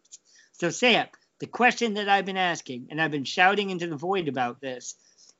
So, 0.53 0.69
Sam, 0.69 1.07
the 1.39 1.47
question 1.47 1.95
that 1.95 2.09
I've 2.09 2.25
been 2.25 2.37
asking, 2.37 2.87
and 2.89 3.01
I've 3.01 3.11
been 3.11 3.23
shouting 3.23 3.69
into 3.69 3.87
the 3.87 3.97
void 3.97 4.27
about 4.27 4.59
this, 4.61 4.95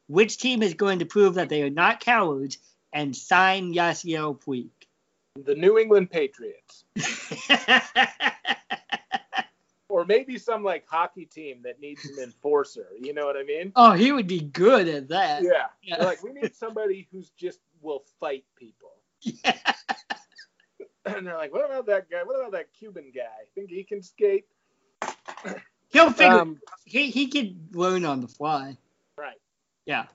which 0.08 0.38
team 0.38 0.62
is 0.62 0.74
going 0.74 1.00
to 1.00 1.06
prove 1.06 1.36
that 1.36 1.50
they 1.50 1.63
are 1.63 1.70
not 1.70 2.00
cowards 2.00 2.58
and 2.94 3.16
sign 3.16 3.74
Yasiel 3.74 4.39
Puig? 4.42 4.70
The 5.44 5.56
New 5.56 5.77
England 5.77 6.10
Patriots. 6.10 6.84
Or 9.89 10.06
maybe 10.06 10.38
some 10.38 10.63
like 10.63 10.86
hockey 10.88 11.25
team 11.25 11.62
that 11.63 11.80
needs 11.80 12.06
an 12.06 12.24
enforcer. 12.24 12.88
You 13.00 13.16
know 13.16 13.25
what 13.25 13.36
I 13.36 13.44
mean? 13.44 13.72
oh, 13.75 13.94
he 13.94 14.12
would 14.12 14.27
be 14.27 14.42
good 14.42 14.88
at 14.88 15.08
that. 15.08 15.42
Yeah. 15.42 15.68
Yeah. 15.82 16.04
Like 16.04 16.22
we 16.22 16.34
need 16.34 16.56
somebody 16.56 17.08
who's 17.12 17.30
just 17.32 17.62
will 17.82 18.04
fight 18.20 18.44
people. 18.56 18.92
And 21.16 21.26
they're 21.26 21.38
like, 21.38 21.54
what 21.54 21.66
about 21.66 21.86
that 21.88 22.10
guy? 22.10 22.24
What 22.24 22.40
about 22.40 22.52
that 22.52 22.74
Cuban 22.74 23.12
guy? 23.16 23.46
Think 23.56 23.70
he 23.70 23.84
can 23.84 24.02
skate? 24.02 24.46
He'll 25.90 26.12
figure. 26.12 26.40
Um, 26.40 26.60
he 26.86 27.10
he 27.10 27.28
could 27.28 27.58
learn 27.76 28.04
on 28.06 28.22
the 28.22 28.28
fly. 28.28 28.78
right. 29.18 29.38
Yeah. 29.86 30.06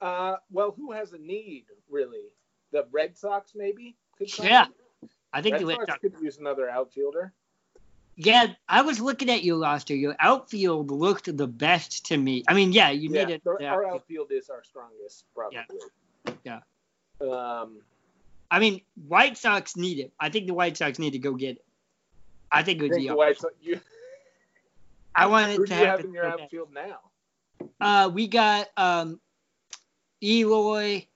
Uh, 0.00 0.36
well, 0.50 0.72
who 0.76 0.92
has 0.92 1.12
a 1.12 1.18
need 1.18 1.64
really? 1.90 2.32
The 2.72 2.86
Red 2.92 3.16
Sox 3.16 3.52
maybe? 3.54 3.96
Could 4.18 4.32
come 4.32 4.46
Yeah. 4.46 4.66
in? 5.02 5.08
I 5.32 5.42
think 5.42 5.54
Red 5.54 5.60
the 5.62 5.66
Red 5.66 5.76
Sox 5.78 5.88
Sox- 5.90 6.00
could 6.00 6.14
use 6.22 6.38
another 6.38 6.68
outfielder. 6.70 7.32
Yeah, 8.18 8.54
I 8.66 8.80
was 8.80 8.98
looking 9.00 9.28
at 9.28 9.44
your 9.44 9.58
roster. 9.60 9.94
Your 9.94 10.16
outfield 10.18 10.90
looked 10.90 11.34
the 11.36 11.46
best 11.46 12.06
to 12.06 12.16
me. 12.16 12.42
I 12.48 12.54
mean, 12.54 12.72
yeah, 12.72 12.88
you 12.90 13.10
yeah, 13.10 13.24
need 13.26 13.42
our- 13.46 13.60
it. 13.60 13.66
our 13.66 13.86
outfield 13.86 14.32
is 14.32 14.48
our 14.48 14.64
strongest, 14.64 15.26
probably. 15.34 15.58
Yeah. 16.42 16.60
Um, 17.20 17.82
I 18.50 18.58
mean, 18.58 18.80
White 19.08 19.36
Sox 19.36 19.76
need 19.76 19.98
it. 19.98 20.12
I 20.20 20.28
think 20.28 20.46
the 20.46 20.54
White 20.54 20.76
Sox 20.76 20.98
need 20.98 21.12
to 21.12 21.18
go 21.18 21.34
get 21.34 21.56
it. 21.56 21.64
I 22.50 22.62
think 22.62 22.80
it 22.80 22.82
would 22.82 22.96
be. 22.96 23.08
the 23.08 23.16
White 23.16 23.38
Sox, 23.38 23.54
you, 23.60 23.80
I 25.14 25.26
want 25.26 25.50
it 25.50 25.56
to 25.56 25.64
do 25.64 25.74
you 25.74 25.80
have 25.80 25.86
happen 25.86 26.06
in 26.06 26.12
your 26.12 26.24
bad. 26.24 26.40
outfield 26.40 26.68
now? 26.72 26.98
Uh, 27.80 28.10
we 28.12 28.28
got 28.28 28.68
um, 28.76 29.18
Eloy, 30.22 31.06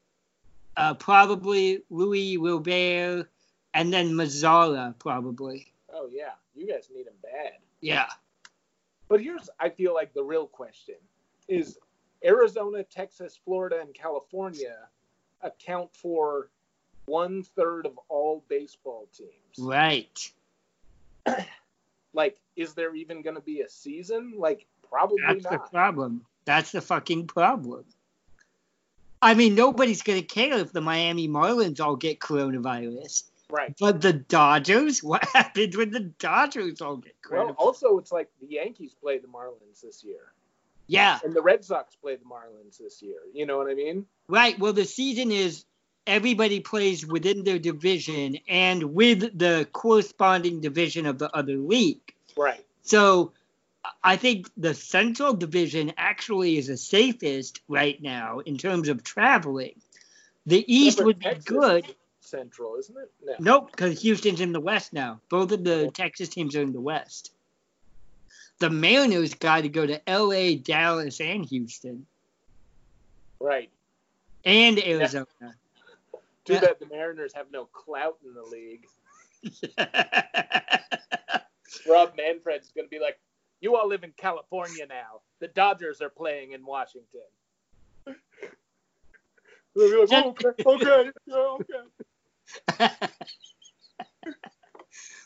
uh, 0.76 0.94
probably 0.94 1.82
Luis 1.90 2.38
Robert, 2.38 3.28
and 3.74 3.92
then 3.92 4.12
Mazara, 4.12 4.98
probably. 4.98 5.72
Oh 5.92 6.08
yeah, 6.10 6.32
you 6.54 6.66
guys 6.66 6.88
need 6.92 7.06
him 7.06 7.14
bad. 7.22 7.52
Yeah. 7.80 8.06
But 9.08 9.20
here's, 9.20 9.50
I 9.58 9.68
feel 9.68 9.92
like 9.92 10.14
the 10.14 10.22
real 10.22 10.46
question 10.46 10.96
is: 11.48 11.78
Arizona, 12.24 12.82
Texas, 12.82 13.38
Florida, 13.44 13.80
and 13.80 13.94
California 13.94 14.76
account 15.42 15.94
for 15.94 16.50
one 17.10 17.42
third 17.42 17.86
of 17.86 17.98
all 18.08 18.44
baseball 18.48 19.08
teams. 19.16 19.58
Right. 19.58 20.32
Like, 22.12 22.38
is 22.56 22.74
there 22.74 22.92
even 22.96 23.22
going 23.22 23.36
to 23.36 23.40
be 23.40 23.60
a 23.60 23.68
season? 23.68 24.34
Like, 24.36 24.66
probably 24.88 25.22
That's 25.24 25.44
the 25.44 25.58
problem. 25.70 26.26
That's 26.44 26.72
the 26.72 26.80
fucking 26.80 27.28
problem. 27.28 27.84
I 29.22 29.34
mean, 29.34 29.54
nobody's 29.54 30.02
gonna 30.02 30.22
care 30.22 30.54
if 30.58 30.72
the 30.72 30.80
Miami 30.80 31.28
Marlins 31.28 31.78
all 31.78 31.94
get 31.94 32.18
coronavirus. 32.18 33.24
Right. 33.48 33.72
But 33.78 34.00
the 34.00 34.12
Dodgers? 34.14 35.02
What 35.04 35.24
happened 35.26 35.74
when 35.76 35.90
the 35.90 36.00
Dodgers 36.00 36.80
all 36.80 36.96
get 36.96 37.14
Well, 37.30 37.48
coronavirus? 37.48 37.54
also, 37.58 37.98
it's 37.98 38.10
like 38.10 38.28
the 38.40 38.46
Yankees 38.48 38.94
play 39.00 39.18
the 39.18 39.28
Marlins 39.28 39.82
this 39.82 40.02
year, 40.02 40.32
yeah, 40.88 41.18
and 41.22 41.32
the 41.34 41.42
Red 41.42 41.64
Sox 41.64 41.94
play 41.94 42.16
the 42.16 42.24
Marlins 42.24 42.78
this 42.78 43.02
year. 43.02 43.18
You 43.32 43.46
know 43.46 43.58
what 43.58 43.70
I 43.70 43.74
mean? 43.74 44.06
right. 44.26 44.58
Well, 44.58 44.72
the 44.72 44.84
season 44.86 45.30
is 45.30 45.64
everybody 46.10 46.60
plays 46.60 47.06
within 47.06 47.44
their 47.44 47.58
division 47.58 48.36
and 48.48 48.94
with 48.94 49.38
the 49.38 49.66
corresponding 49.72 50.60
division 50.60 51.06
of 51.06 51.18
the 51.18 51.34
other 51.34 51.56
league. 51.56 52.12
Right. 52.36 52.64
So 52.82 53.32
I 54.02 54.16
think 54.16 54.50
the 54.56 54.74
Central 54.74 55.32
Division 55.34 55.92
actually 55.96 56.58
is 56.58 56.66
the 56.66 56.76
safest 56.76 57.60
right 57.68 58.00
now 58.02 58.40
in 58.40 58.58
terms 58.58 58.88
of 58.88 59.04
traveling. 59.04 59.80
The 60.46 60.64
East 60.66 60.98
Yeah, 60.98 61.04
would 61.04 61.18
be 61.20 61.24
Texas 61.26 61.44
good. 61.44 61.94
Central, 62.20 62.76
isn't 62.76 62.96
it? 62.96 63.10
No. 63.24 63.34
Nope, 63.38 63.70
because 63.70 64.02
Houston's 64.02 64.40
in 64.40 64.52
the 64.52 64.60
West 64.60 64.92
now. 64.92 65.20
Both 65.28 65.52
of 65.52 65.64
the 65.64 65.86
oh. 65.86 65.90
Texas 65.90 66.28
teams 66.28 66.56
are 66.56 66.62
in 66.62 66.72
the 66.72 66.80
West. 66.80 67.32
The 68.58 68.70
Mariners 68.70 69.34
got 69.34 69.62
to 69.62 69.68
go 69.68 69.86
to 69.86 70.00
LA, 70.06 70.56
Dallas, 70.62 71.20
and 71.20 71.44
Houston, 71.46 72.06
Right. 73.40 73.70
and 74.44 74.78
Arizona. 74.78 75.26
Too 76.50 76.54
Yeah. 76.56 76.60
bad 76.62 76.76
the 76.80 76.86
Mariners 76.86 77.32
have 77.34 77.52
no 77.52 77.66
clout 77.66 78.18
in 78.24 78.34
the 78.34 78.42
league. 78.42 78.84
Rob 81.88 82.16
Manfred's 82.16 82.72
going 82.72 82.86
to 82.86 82.90
be 82.90 82.98
like, 82.98 83.20
"You 83.60 83.76
all 83.76 83.86
live 83.86 84.02
in 84.02 84.10
California 84.16 84.84
now. 84.88 85.20
The 85.38 85.46
Dodgers 85.46 86.00
are 86.00 86.10
playing 86.10 86.50
in 86.52 86.66
Washington." 86.66 87.20
Like, 89.76 90.08
oh, 90.10 90.30
okay, 90.30 90.48
okay, 90.66 91.10
yeah, 91.26 91.56
okay. 92.80 92.80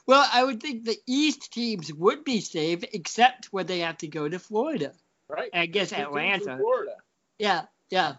well, 0.07 0.29
I 0.31 0.45
would 0.45 0.61
think 0.61 0.85
the 0.85 0.99
East 1.07 1.51
teams 1.51 1.91
would 1.95 2.25
be 2.25 2.43
safe, 2.43 2.85
except 2.93 3.47
when 3.47 3.65
they 3.65 3.79
have 3.79 3.97
to 3.99 4.07
go 4.07 4.29
to 4.29 4.39
Florida. 4.39 4.93
Right. 5.29 5.49
I 5.55 5.65
guess 5.65 5.89
Two 5.89 5.97
teams 5.97 6.09
from 6.09 6.19
Atlanta. 6.19 6.57
Florida. 6.59 6.97
Yeah, 7.39 7.63
yeah. 7.89 8.17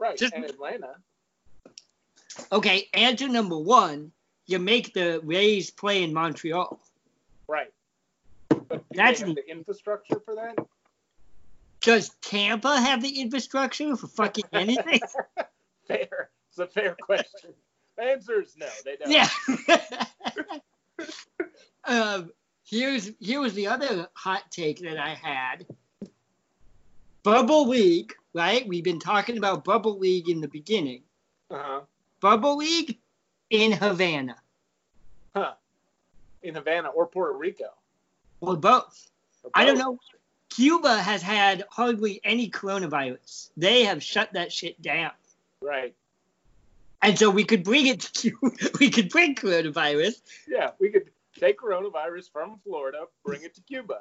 Right. 0.00 0.16
Just- 0.18 0.34
and 0.34 0.44
Atlanta. 0.44 0.96
Okay, 2.52 2.88
answer 2.94 3.28
number 3.28 3.58
one: 3.58 4.12
you 4.46 4.58
make 4.58 4.92
the 4.94 5.20
Rays 5.22 5.70
play 5.70 6.02
in 6.02 6.12
Montreal. 6.12 6.80
Right. 7.48 7.72
But 8.48 8.68
do 8.68 8.82
That's 8.92 9.20
the 9.20 9.42
infrastructure 9.48 10.20
for 10.24 10.34
that? 10.36 10.56
Does 11.80 12.10
Tampa 12.22 12.80
have 12.80 13.02
the 13.02 13.20
infrastructure 13.20 13.94
for 13.96 14.06
fucking 14.06 14.44
anything? 14.52 15.00
Fair. 15.86 16.30
It's 16.48 16.58
a 16.58 16.66
fair 16.68 16.96
question. 17.02 17.52
The 17.96 18.04
answer 18.04 18.40
is 18.40 18.56
no, 18.56 18.68
they 18.84 18.96
don't. 18.96 19.10
yeah. 19.10 19.28
um, 21.84 22.30
here's 22.64 23.10
here 23.18 23.40
was 23.40 23.54
the 23.54 23.66
other 23.66 24.08
hot 24.14 24.44
take 24.50 24.80
that 24.80 24.96
I 24.96 25.14
had. 25.14 25.66
Bubble 27.24 27.68
League, 27.68 28.14
right? 28.34 28.66
We've 28.68 28.84
been 28.84 29.00
talking 29.00 29.36
about 29.36 29.64
Bubble 29.64 29.98
League 29.98 30.28
in 30.28 30.40
the 30.40 30.48
beginning. 30.48 31.02
Uh-huh. 31.50 31.80
Bubble 32.24 32.56
League 32.56 32.96
in 33.50 33.70
Havana, 33.70 34.36
Huh. 35.36 35.52
In 36.42 36.54
Havana 36.54 36.88
or 36.88 37.06
Puerto 37.06 37.36
Rico. 37.36 37.66
or 38.40 38.56
both. 38.56 39.10
Or 39.42 39.50
I 39.52 39.66
don't 39.66 39.76
know. 39.76 39.98
Cuba 40.48 41.02
has 41.02 41.20
had 41.20 41.64
hardly 41.68 42.22
any 42.24 42.48
coronavirus. 42.48 43.50
They 43.58 43.84
have 43.84 44.02
shut 44.02 44.32
that 44.32 44.50
shit 44.50 44.80
down. 44.80 45.10
Right. 45.60 45.94
And 47.02 47.18
so 47.18 47.28
we 47.28 47.44
could 47.44 47.62
bring 47.62 47.88
it 47.88 48.00
to 48.00 48.12
Cuba. 48.12 48.56
We 48.80 48.88
could 48.88 49.10
bring 49.10 49.34
coronavirus. 49.34 50.22
Yeah, 50.48 50.70
we 50.80 50.88
could 50.88 51.10
take 51.38 51.58
coronavirus 51.58 52.32
from 52.32 52.58
Florida, 52.64 53.04
bring 53.22 53.42
it 53.42 53.54
to 53.56 53.60
Cuba. 53.60 54.00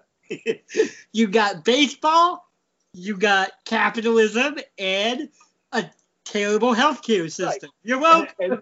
you 1.11 1.27
got 1.27 1.65
baseball, 1.65 2.49
you 2.93 3.17
got 3.17 3.51
capitalism, 3.65 4.59
and 4.77 5.27
a 5.73 5.89
terrible 6.25 6.73
healthcare 6.73 7.31
system. 7.31 7.69
You're 7.83 7.99
welcome. 7.99 8.33
And 8.39 8.61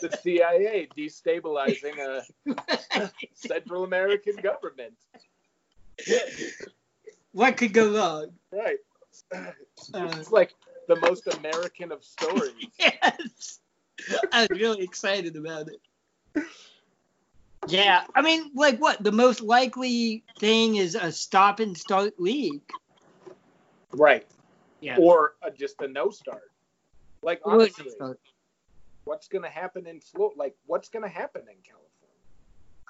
the 0.00 0.18
CIA 0.22 0.88
destabilizing 0.96 1.98
a 1.98 3.10
Central 3.34 3.84
American 3.84 4.36
government. 4.36 4.94
what 7.32 7.56
could 7.56 7.72
go 7.72 7.94
wrong? 7.94 8.32
Right. 8.52 8.78
Uh, 9.34 9.52
It's 10.16 10.32
like 10.32 10.54
the 10.86 10.96
most 10.96 11.26
American 11.26 11.92
of 11.92 12.04
stories. 12.04 12.52
yes. 12.78 13.60
I'm 14.32 14.48
really 14.50 14.82
excited 14.84 15.36
about 15.36 15.68
it. 15.68 16.44
Yeah, 17.66 18.04
I 18.14 18.22
mean, 18.22 18.52
like 18.54 18.78
what? 18.78 19.02
The 19.02 19.12
most 19.12 19.42
likely 19.42 20.22
thing 20.38 20.76
is 20.76 20.94
a 20.94 21.12
stop 21.12 21.60
and 21.60 21.76
start 21.76 22.18
league. 22.18 22.62
Right. 23.92 24.26
Yeah. 24.80 24.96
Or 24.98 25.34
uh, 25.42 25.50
just 25.50 25.80
a 25.82 25.88
no 25.88 26.10
start. 26.10 26.50
Like 27.22 27.40
honestly, 27.44 27.90
what's 29.04 29.28
going 29.28 29.42
to 29.44 29.50
happen 29.50 29.86
in 29.86 30.00
Florida? 30.00 30.38
Like 30.38 30.56
what's 30.66 30.88
going 30.88 31.02
to 31.02 31.08
happen 31.08 31.42
in 31.42 31.56
California? 31.62 31.86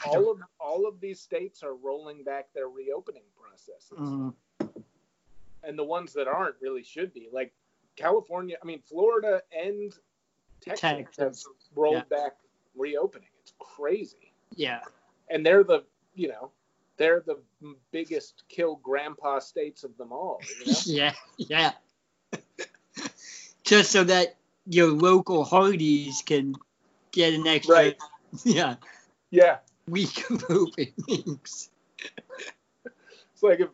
All 0.07 0.31
of 0.31 0.41
all 0.61 0.87
of 0.87 1.01
these 1.01 1.21
states 1.21 1.63
are 1.63 1.75
rolling 1.75 2.23
back 2.23 2.53
their 2.55 2.69
reopening 2.69 3.25
processes, 3.37 3.99
Mhm. 3.99 4.35
and 5.65 5.79
the 5.79 5.85
ones 5.85 6.13
that 6.13 6.29
aren't 6.29 6.55
really 6.61 6.85
should 6.85 7.13
be. 7.13 7.29
Like 7.33 7.53
California, 7.97 8.57
I 8.63 8.65
mean 8.67 8.81
Florida 8.83 9.43
and 9.53 9.93
Texas, 10.61 11.17
have 11.19 11.37
rolled 11.75 11.95
Yeah. 11.95 12.03
back 12.05 12.37
reopening. 12.77 13.29
It's 13.41 13.55
crazy, 13.59 14.33
Yeah. 14.55 14.85
and 15.31 15.45
they're 15.45 15.65
the 15.65 15.85
you 16.15 16.29
know 16.29 16.53
they're 16.97 17.21
the 17.21 17.41
biggest 17.91 18.45
kill 18.49 18.77
grandpa 18.77 19.39
states 19.41 19.83
of 19.85 19.97
them 19.97 20.13
all. 20.13 20.41
You 20.61 20.73
know? 20.73 20.79
Yeah. 20.87 21.15
Yeah. 21.39 21.73
Just 23.69 23.93
so 23.93 24.05
that 24.05 24.37
your 24.67 24.89
local 24.89 25.45
Hardee's 25.45 26.23
can 26.23 26.55
get 27.13 27.35
an 27.35 27.47
extra 27.47 27.75
Right. 27.75 27.97
yeah 28.45 28.77
yeah. 29.31 29.59
week 29.87 30.29
of 30.31 30.45
openings. 30.51 31.71
It's 33.33 33.43
like 33.43 33.61
if 33.61 33.69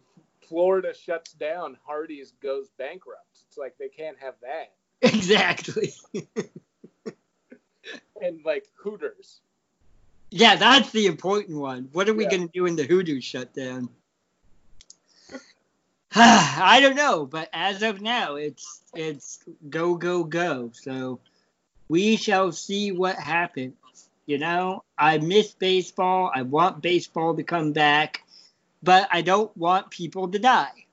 Florida 0.49 0.93
shuts 0.95 1.33
down, 1.33 1.77
Hardee's 1.89 2.33
goes 2.43 2.69
bankrupt. 2.77 3.39
It's 3.49 3.57
like 3.57 3.77
they 3.79 3.89
can't 3.89 4.19
have 4.19 4.35
that. 4.43 4.73
Exactly. 5.03 5.93
And 8.23 8.41
like 8.45 8.65
Hooters. 8.77 9.41
Yeah, 10.31 10.57
that's 10.57 10.91
the 10.93 11.07
important 11.07 11.59
one. 11.59 11.89
What 11.93 12.09
are 12.09 12.15
we 12.15 12.25
Yeah. 12.25 12.31
going 12.31 12.47
to 12.49 12.53
do 12.53 12.63
when 12.63 12.77
the 12.77 12.85
Hoodoo 12.85 13.21
shutdown? 13.21 13.91
I 16.17 16.79
don't 16.81 16.95
know, 16.95 17.27
but 17.27 17.49
as 17.53 17.83
of 17.83 18.01
now, 18.01 18.37
it's 18.37 18.83
it's 18.95 19.41
go 19.69 19.97
go 19.97 20.23
go. 20.23 20.71
So 20.73 21.19
we 21.89 22.17
shall 22.17 22.53
see 22.53 22.93
what 22.93 23.17
happens. 23.17 23.75
You 24.27 24.39
know, 24.39 24.85
I 24.97 25.19
miss 25.19 25.53
baseball. 25.55 26.31
I 26.33 26.43
want 26.43 26.81
baseball 26.81 27.35
to 27.35 27.43
come 27.43 27.73
back, 27.73 28.23
but 28.81 29.09
I 29.11 29.23
don't 29.23 29.55
want 29.57 29.91
people 29.91 30.29
to 30.29 30.39
die. 30.39 30.87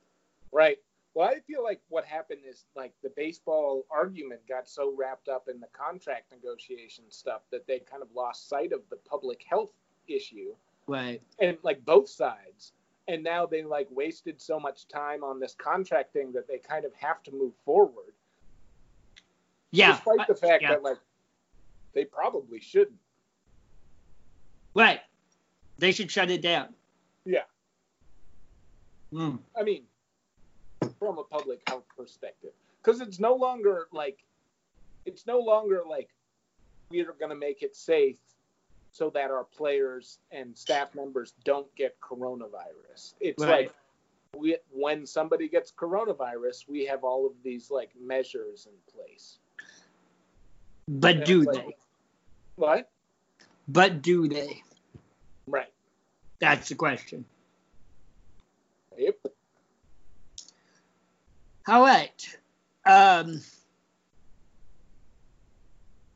Right. 0.52 0.80
Well, 1.14 1.28
I 1.28 1.42
feel 1.42 1.64
like 1.64 1.82
what 1.90 2.06
happened 2.06 2.42
is 2.50 2.66
like 2.76 2.94
the 3.04 3.12
baseball 3.16 3.86
argument 3.92 4.42
got 4.50 4.68
so 4.68 4.92
wrapped 4.98 5.30
up 5.30 5.48
in 5.48 5.60
the 5.60 5.68
contract 5.72 6.32
negotiation 6.32 7.04
stuff 7.10 7.42
that 7.52 7.68
they 7.68 7.78
kind 7.78 8.02
of 8.02 8.08
lost 8.16 8.50
sight 8.50 8.72
of 8.72 8.82
the 8.90 8.96
public 8.96 9.46
health 9.48 9.72
issue 10.08 10.56
Right. 10.88 11.22
and 11.40 11.58
like 11.62 11.86
both 11.86 12.10
sides. 12.10 12.74
And 13.12 13.26
now 13.26 13.46
they 13.46 13.62
like 13.62 13.88
wasted 13.92 14.40
so 14.42 14.58
much 14.58 14.88
time 14.88 15.22
on 15.22 15.38
this 15.38 15.54
contract 15.54 16.14
thing 16.14 16.32
that 16.32 16.48
they 16.48 16.60
kind 16.60 16.86
of 16.86 16.94
have 16.94 17.22
to 17.24 17.32
move 17.34 17.52
forward. 17.66 18.14
Yeah. 19.72 19.98
Despite 19.98 20.28
the 20.28 20.36
fact 20.36 20.64
yeah. 20.64 20.70
that 20.70 20.84
like 20.84 20.98
they 21.94 22.06
probably 22.06 22.62
shouldn't. 22.62 23.02
Right. 24.74 25.02
They 25.78 25.92
should 25.92 26.10
shut 26.10 26.32
it 26.32 26.42
down. 26.42 26.70
Yeah. 27.26 27.44
Mm. 29.12 29.40
I 29.60 29.64
mean, 29.64 29.84
from 30.98 31.18
a 31.18 31.24
public 31.24 31.62
health 31.68 31.84
perspective, 31.98 32.52
because 32.82 33.02
it's 33.02 33.20
no 33.20 33.36
longer 33.36 33.88
like, 33.92 34.24
it's 35.06 35.28
no 35.28 35.40
longer 35.40 35.82
like 35.86 36.08
we 36.90 37.02
are 37.02 37.14
going 37.20 37.32
to 37.32 37.36
make 37.36 37.62
it 37.62 37.76
safe 37.76 38.16
so 38.92 39.10
that 39.12 39.32
our 39.32 39.44
players 39.46 40.20
and 40.32 40.56
staff 40.58 40.94
members 40.96 41.34
don't 41.44 41.74
get 41.76 42.00
coronavirus. 42.02 43.14
It's 43.20 43.42
Right. 43.44 43.68
like 43.68 43.76
we, 44.36 44.58
when 44.72 45.06
somebody 45.06 45.48
gets 45.48 45.72
coronavirus, 45.72 46.68
we 46.68 46.86
have 46.86 47.04
all 47.04 47.26
of 47.26 47.34
these 47.44 47.72
like 47.72 47.92
measures 48.00 48.68
in 48.68 48.94
place. 48.94 49.40
But 50.88 51.18
And 51.18 51.26
do 51.26 51.42
it's 51.44 51.58
they? 51.58 51.66
like- 51.66 51.78
What? 52.56 52.90
But 53.68 54.02
do 54.02 54.28
they? 54.28 54.62
Right. 55.48 55.72
That's 56.40 56.70
the 56.70 56.76
question. 56.76 57.24
Yep. 58.98 59.16
All 61.68 61.82
right. 61.82 62.38
Um, 62.86 63.42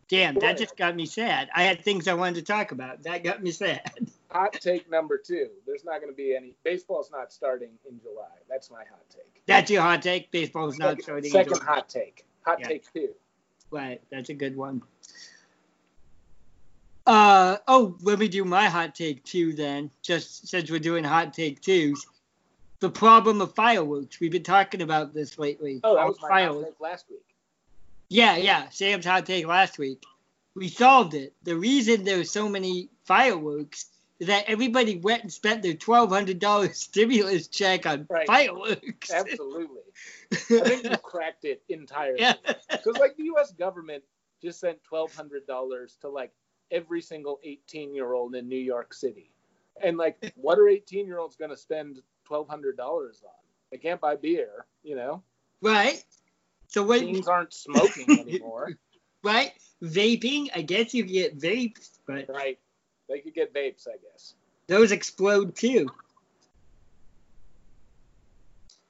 damn, 0.08 0.36
that 0.36 0.58
just 0.58 0.78
got 0.78 0.96
me 0.96 1.06
sad. 1.06 1.50
I 1.56 1.64
had 1.64 1.82
things 1.82 2.08
I 2.08 2.14
wanted 2.14 2.36
to 2.36 2.42
talk 2.44 2.72
about. 2.72 3.04
That 3.04 3.24
got 3.24 3.42
me 3.44 3.52
sad. 3.52 3.92
Hot 4.32 4.54
take 4.54 4.90
number 4.90 5.18
two. 5.18 5.48
There's 5.66 5.86
not 5.86 6.02
going 6.02 6.12
to 6.12 6.16
be 6.16 6.36
any. 6.36 6.56
Baseball's 6.64 7.10
not 7.10 7.32
starting 7.32 7.70
in 7.90 8.00
July. 8.02 8.26
That's 8.50 8.70
my 8.70 8.80
hot 8.80 9.04
take. 9.10 9.42
That's 9.46 9.72
your 9.72 9.82
hot 9.82 10.02
take. 10.02 10.30
Baseball's 10.30 10.74
is 10.74 10.80
not 10.80 10.90
Second, 10.90 11.04
starting. 11.04 11.32
second 11.32 11.62
hot 11.62 11.88
take. 11.88 12.26
Hot 12.42 12.60
Yeah. 12.60 12.68
take 12.68 12.94
two. 12.94 13.10
Right, 13.72 14.02
that's 14.12 14.30
a 14.30 14.34
good 14.34 14.58
one. 14.58 14.82
Uh 17.08 17.58
oh, 17.68 17.96
let 18.02 18.18
me 18.20 18.28
do 18.28 18.44
my 18.44 18.66
hot 18.66 18.96
take 18.96 19.24
two 19.24 19.54
then. 19.54 19.92
Just 20.02 20.48
since 20.48 20.72
we're 20.72 20.80
doing 20.80 21.04
hot 21.04 21.34
take 21.34 21.62
twos, 21.62 22.06
the 22.80 22.90
problem 22.90 23.42
of 23.42 23.54
fireworks. 23.54 24.20
We've 24.20 24.32
been 24.32 24.44
talking 24.44 24.82
about 24.82 25.14
this 25.14 25.38
lately. 25.38 25.80
Oh, 25.84 25.96
that 25.96 26.08
was 26.08 26.18
my 26.22 26.28
fireworks. 26.30 26.82
last 26.82 27.06
week. 27.10 27.22
Yeah, 28.10 28.36
yeah. 28.38 28.70
Sam's 28.70 29.06
hot 29.06 29.26
take 29.26 29.48
last 29.48 29.78
week. 29.78 30.04
We 30.56 30.68
solved 30.70 31.14
it. 31.14 31.34
The 31.44 31.56
reason 31.58 32.04
there's 32.04 32.32
so 32.32 32.48
many 32.48 32.90
fireworks 33.04 33.86
is 34.20 34.28
that 34.28 34.46
everybody 34.48 34.96
went 34.98 35.24
and 35.24 35.32
spent 35.34 35.62
their 35.64 35.74
twelve 35.74 36.10
hundred 36.10 36.40
dollars 36.40 36.78
stimulus 36.82 37.48
check 37.48 37.86
on 37.86 38.08
Right. 38.10 38.28
fireworks. 38.28 39.12
Absolutely. 39.12 39.82
I 40.32 40.38
think 40.38 40.84
you 40.86 40.98
cracked 40.98 41.46
it 41.46 41.62
entirely. 41.68 42.22
yeah. 42.22 42.36
Because 42.72 42.98
like 42.98 43.18
the 43.18 43.26
U.S. 43.26 43.52
government 43.52 44.04
just 44.42 44.60
sent 44.60 44.84
twelve 44.84 45.14
hundred 45.14 45.46
dollars 45.48 45.98
to 46.02 46.10
like 46.10 46.32
every 46.72 47.02
single 47.02 47.40
eighteen-year-old 47.44 48.36
in 48.36 48.48
New 48.48 48.58
York 48.58 48.94
City, 48.94 49.32
and 49.84 49.98
like, 49.98 50.32
what 50.36 50.58
are 50.58 50.68
eighteen-year-olds 50.70 51.36
going 51.36 51.52
to 51.52 51.58
spend 51.58 52.02
twelve 52.24 52.48
hundred 52.48 52.78
dollars 52.78 53.22
on? 53.26 53.32
They 53.72 53.78
can't 53.78 54.00
buy 54.00 54.16
beer, 54.16 54.66
you 54.84 54.96
know. 54.96 55.22
Right. 55.62 56.02
So 56.76 56.84
what? 56.84 57.00
Teens 57.00 57.30
aren't 57.30 57.54
smoking 57.54 58.20
anymore. 58.20 58.72
right? 59.24 59.54
Vaping. 59.82 60.50
I 60.54 60.62
guess 60.62 60.94
you 60.94 61.04
get 61.04 61.40
vapes, 61.40 61.92
but 62.06 62.28
right. 62.28 62.60
They 63.08 63.20
could 63.20 63.34
get 63.34 63.54
vapes, 63.54 63.88
I 63.88 63.94
guess. 63.94 64.34
those 64.68 64.92
explode 64.92 65.56
too. 65.56 65.88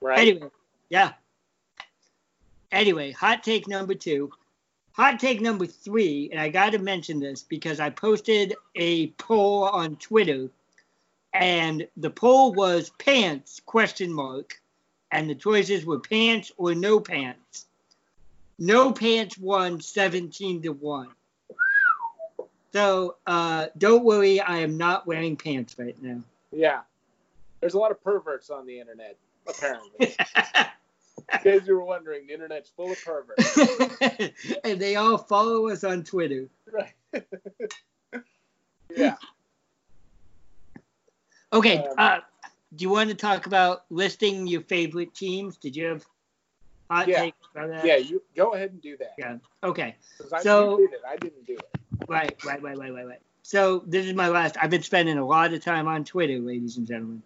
Right. 0.02 0.18
Anyway, 0.18 0.48
yeah. 0.90 1.12
Anyway, 2.72 3.12
hot 3.12 3.44
take 3.44 3.68
number 3.68 3.94
two. 3.94 4.32
Hot 4.94 5.20
take 5.20 5.40
number 5.40 5.68
three, 5.68 6.30
and 6.32 6.42
I 6.42 6.50
got 6.50 6.72
to 6.72 6.80
mention 6.80 7.20
this 7.20 7.44
because 7.44 7.80
I 7.80 7.92
posted 7.92 8.56
a 8.74 9.10
poll 9.20 9.66
on 9.66 9.98
Twitter, 9.98 10.50
and 11.34 11.88
the 11.98 12.10
poll 12.10 12.52
was 12.52 12.90
pants 12.98 13.62
question 13.64 14.12
mark, 14.12 14.60
and 15.12 15.30
the 15.30 15.36
choices 15.36 15.86
were 15.86 16.00
pants 16.00 16.52
or 16.58 16.74
no 16.74 17.00
pants. 17.00 17.68
No 18.58 18.92
pants 18.92 19.38
won 19.38 19.82
17 19.82 20.62
to 20.64 20.70
one. 20.70 21.10
So 22.72 23.16
uh, 23.26 23.68
don't 23.78 24.04
worry, 24.04 24.40
I 24.40 24.58
am 24.58 24.78
not 24.78 25.08
wearing 25.08 25.36
pants 25.36 25.76
right 25.78 25.96
now. 26.02 26.22
Yeah. 26.52 26.82
There's 27.60 27.74
a 27.74 27.80
lot 27.80 27.92
of 27.92 28.04
perverts 28.04 28.50
on 28.50 28.66
the 28.66 28.80
internet, 28.80 29.18
apparently. 29.48 30.16
In 31.34 31.40
case 31.42 31.62
you 31.66 31.76
were 31.76 31.86
wondering, 31.86 32.28
the 32.28 32.34
internet's 32.34 32.70
full 32.70 32.92
of 32.92 32.98
perverts. 33.04 33.58
and 34.64 34.80
they 34.80 34.96
all 34.96 35.18
follow 35.18 35.70
us 35.70 35.84
on 35.84 36.04
Twitter. 36.04 36.48
Right. 36.72 36.94
yeah. 38.96 39.16
Okay, 41.54 41.78
Um, 41.78 41.94
uh, 41.98 42.20
do 42.76 42.84
you 42.84 42.90
want 42.90 43.10
to 43.10 43.16
talk 43.16 43.46
about 43.46 43.86
listing 43.90 44.46
your 44.48 44.62
favorite 44.62 45.16
teams? 45.16 45.58
Did 45.58 45.76
you 45.76 45.86
have 45.86 46.06
hot 46.90 47.08
Yeah. 47.08 47.30
that? 47.54 47.86
Yeah, 47.86 47.98
you 47.98 48.22
go 48.36 48.54
ahead 48.54 48.72
and 48.72 48.82
do 48.82 48.98
that. 48.98 49.14
Yeah. 49.18 49.38
Okay. 49.64 49.96
I, 50.34 50.42
So- 50.42 50.78
did 50.78 50.94
it. 50.94 51.02
I 51.08 51.16
didn't 51.18 51.46
do 51.46 51.54
it. 51.54 51.68
Right, 52.08 52.36
right, 52.46 52.62
right, 52.62 52.78
right, 52.78 52.94
right, 52.94 53.08
right. 53.08 53.22
So 53.42 53.84
this 53.86 54.06
is 54.06 54.14
my 54.14 54.28
last. 54.30 54.58
I've 54.62 54.70
been 54.70 54.82
spending 54.82 55.18
a 55.18 55.26
lot 55.26 55.54
of 55.54 55.64
time 55.64 55.88
on 55.88 56.04
Twitter, 56.04 56.40
ladies 56.40 56.78
and 56.78 56.88
gentlemen. 56.88 57.22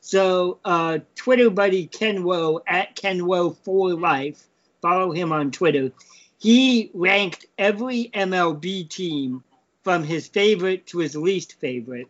So 0.00 0.58
uh, 0.64 0.98
Twitter 1.14 1.50
buddy 1.50 1.86
Ken 1.86 2.24
Woe 2.24 2.60
at 2.66 2.96
Ken 2.96 3.26
Woe 3.26 3.50
for 3.50 3.94
life. 3.94 4.46
Follow 4.82 5.12
him 5.12 5.32
on 5.32 5.50
Twitter. 5.50 5.92
He 6.38 6.90
ranked 6.94 7.46
every 7.58 8.10
MLB 8.14 8.88
team 8.88 9.44
from 9.84 10.02
his 10.04 10.26
favorite 10.26 10.86
to 10.86 10.98
his 10.98 11.14
least 11.16 11.60
favorite, 11.60 12.08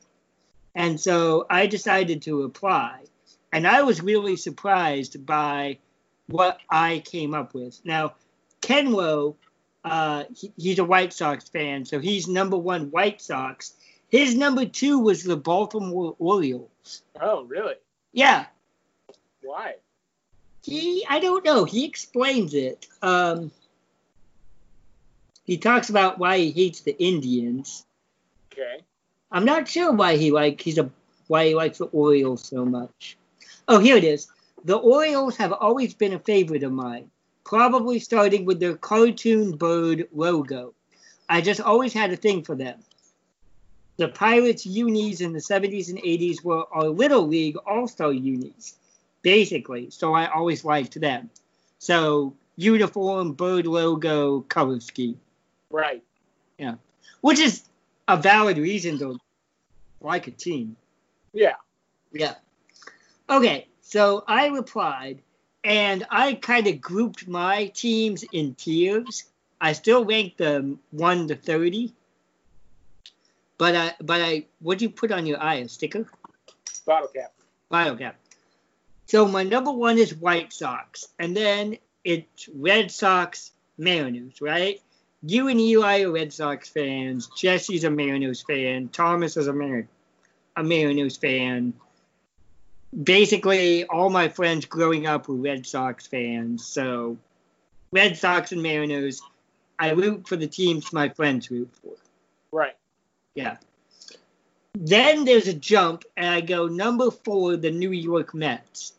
and 0.75 0.99
so 1.01 1.47
I 1.51 1.67
decided 1.67 2.23
to 2.23 2.43
apply. 2.45 3.01
And 3.53 3.67
I 3.67 3.83
was 3.83 4.01
really 4.01 4.37
surprised 4.37 5.27
by 5.27 5.79
what 6.31 6.59
I 6.69 7.03
came 7.05 7.35
up 7.35 7.55
with. 7.55 7.81
Now, 7.85 8.15
Ken 8.61 8.93
Woe 8.93 9.37
uh, 9.85 10.25
he, 10.35 10.53
he's 10.57 10.79
a 10.79 10.85
White 10.85 11.13
Sox 11.13 11.49
fan, 11.49 11.85
so 11.85 11.99
he's 11.99 12.29
number 12.29 12.57
one 12.57 12.91
White 12.91 13.21
Sox. 13.21 13.75
His 14.09 14.35
number 14.35 14.67
two 14.67 14.99
was 14.99 15.23
the 15.23 15.37
Baltimore 15.37 16.17
Orioles. 16.19 17.03
Oh, 17.21 17.45
really? 17.45 17.75
Yeah, 18.13 18.47
Why? 19.43 19.77
he 20.63 21.07
I 21.09 21.21
don't 21.21 21.45
know. 21.45 21.65
He 21.65 21.85
explains 21.87 22.55
it. 22.55 22.87
Um, 23.03 23.53
he 25.45 25.57
talks 25.57 25.91
about 25.91 26.19
why 26.19 26.39
he 26.39 26.51
hates 26.51 26.81
the 26.81 26.97
Indians. 27.03 27.87
Okay. 28.53 28.83
I'm 29.33 29.45
not 29.45 29.69
sure 29.69 29.93
why 29.93 30.17
he 30.17 30.33
like 30.33 30.61
he's 30.61 30.79
a 30.79 30.91
why 31.29 31.47
he 31.47 31.55
likes 31.55 31.79
the 31.79 31.87
Orioles 31.87 32.45
so 32.45 32.65
much. 32.65 33.17
Oh, 33.69 33.79
here 33.79 33.97
it 33.97 34.05
is. 34.05 34.27
The 34.65 34.77
Orioles 34.77 35.37
have 35.37 35.53
always 35.53 35.95
been 35.95 36.13
a 36.13 36.19
favorite 36.19 36.63
of 36.63 36.73
mine, 36.73 37.11
probably 37.45 37.99
starting 37.99 38.45
with 38.45 38.61
their 38.61 38.77
cartoon 38.77 39.57
bird 39.57 40.09
logo. 40.13 40.75
I 41.29 41.41
just 41.41 41.61
always 41.61 41.93
had 41.93 42.13
a 42.13 42.17
thing 42.17 42.43
for 42.43 42.55
them. 42.55 42.79
The 43.97 44.09
Pirates 44.09 44.67
unis 44.67 45.21
in 45.21 45.33
the 45.33 45.39
70s 45.39 45.89
and 45.89 45.99
80s 45.99 46.43
were 46.43 46.65
our 46.73 46.89
little 46.89 47.27
league 47.27 47.57
all-star 47.67 48.13
unis, 48.13 48.77
basically. 49.23 49.91
So 49.91 50.15
I 50.15 50.27
always 50.27 50.65
liked 50.65 51.01
them. 51.01 51.31
So 51.79 52.35
uniform, 52.57 53.33
bird 53.33 53.67
logo, 53.67 54.41
color 54.43 54.81
scheme 54.81 55.21
Right. 55.71 56.03
Yeah. 56.59 56.75
Which 57.21 57.39
is 57.39 57.63
a 58.09 58.17
valid 58.17 58.59
reason 58.59 58.99
to 58.99 59.19
like 60.01 60.27
a 60.27 60.33
team. 60.33 60.77
Yeah. 61.33 61.55
Yeah. 62.13 62.35
Okay, 63.29 63.69
so 63.91 64.23
I 64.29 64.47
replied, 64.47 65.19
and 65.65 66.07
I 66.11 66.35
kind 66.35 66.69
of 66.69 66.81
grouped 66.81 67.27
my 67.27 67.67
teams 67.75 68.23
in 68.33 68.55
tiers. 68.55 69.25
I 69.61 69.73
still 69.73 70.05
ranked 70.05 70.39
them 70.39 70.79
one 70.93 71.27
to 71.27 71.35
thirty, 71.35 71.93
but 73.59 73.75
I, 73.75 73.95
but 74.01 74.21
I, 74.21 74.47
what'd 74.61 74.81
you 74.81 74.91
put 74.91 75.11
on 75.11 75.27
your 75.27 75.43
eye? 75.43 75.57
A 75.57 75.69
sticker? 75.69 76.07
Bottle 76.87 77.09
cap. 77.09 77.33
Bottle 77.69 77.97
cap. 77.97 78.15
So 79.07 79.27
my 79.27 79.43
number 79.43 79.73
one 79.73 79.99
is 79.99 80.15
White 80.15 80.53
Sox, 80.53 81.09
and 81.19 81.37
then 81.37 81.77
it's 82.05 82.49
Red 82.55 82.93
Sox, 82.93 83.51
Mariners, 83.77 84.41
right? 84.41 84.81
You 85.25 85.49
and 85.49 85.61
Eli 85.61 86.03
are 86.03 86.13
Red 86.13 86.33
Sox 86.33 86.69
fans. 86.69 87.29
Jesse's 87.37 87.83
a 87.83 87.91
Mariners 87.91 88.43
fan. 88.43 88.89
Thomas 88.89 89.37
is 89.37 89.49
a, 89.49 89.53
Mar- 89.53 89.89
a 90.57 90.63
Mariners 90.63 91.17
fan. 91.17 91.75
Basically, 93.03 93.85
all 93.85 94.11
my 94.11 94.29
friends 94.29 94.67
growing 94.67 95.07
up 95.07 95.29
were 95.29 95.37
Red 95.37 95.67
Sox 95.67 96.07
fans. 96.07 96.67
So, 96.67 97.17
Red 97.93 98.17
Sox 98.17 98.53
and 98.53 98.63
Mariners, 98.63 99.23
I 99.79 99.91
root 99.91 100.27
for 100.27 100.37
the 100.37 100.49
teams 100.49 100.93
my 100.93 101.09
friends 101.09 101.51
root 101.51 101.71
for. 101.83 101.93
Right. 102.53 102.77
Yeah. 103.35 103.59
Then 104.75 105.25
there's 105.25 105.47
a 105.49 105.55
jump, 105.55 106.05
and 106.17 106.35
I 106.35 106.41
go 106.41 106.67
number 106.67 107.11
four, 107.11 107.57
the 107.57 107.71
New 107.71 107.93
York 107.93 108.35
Mets. 108.35 108.93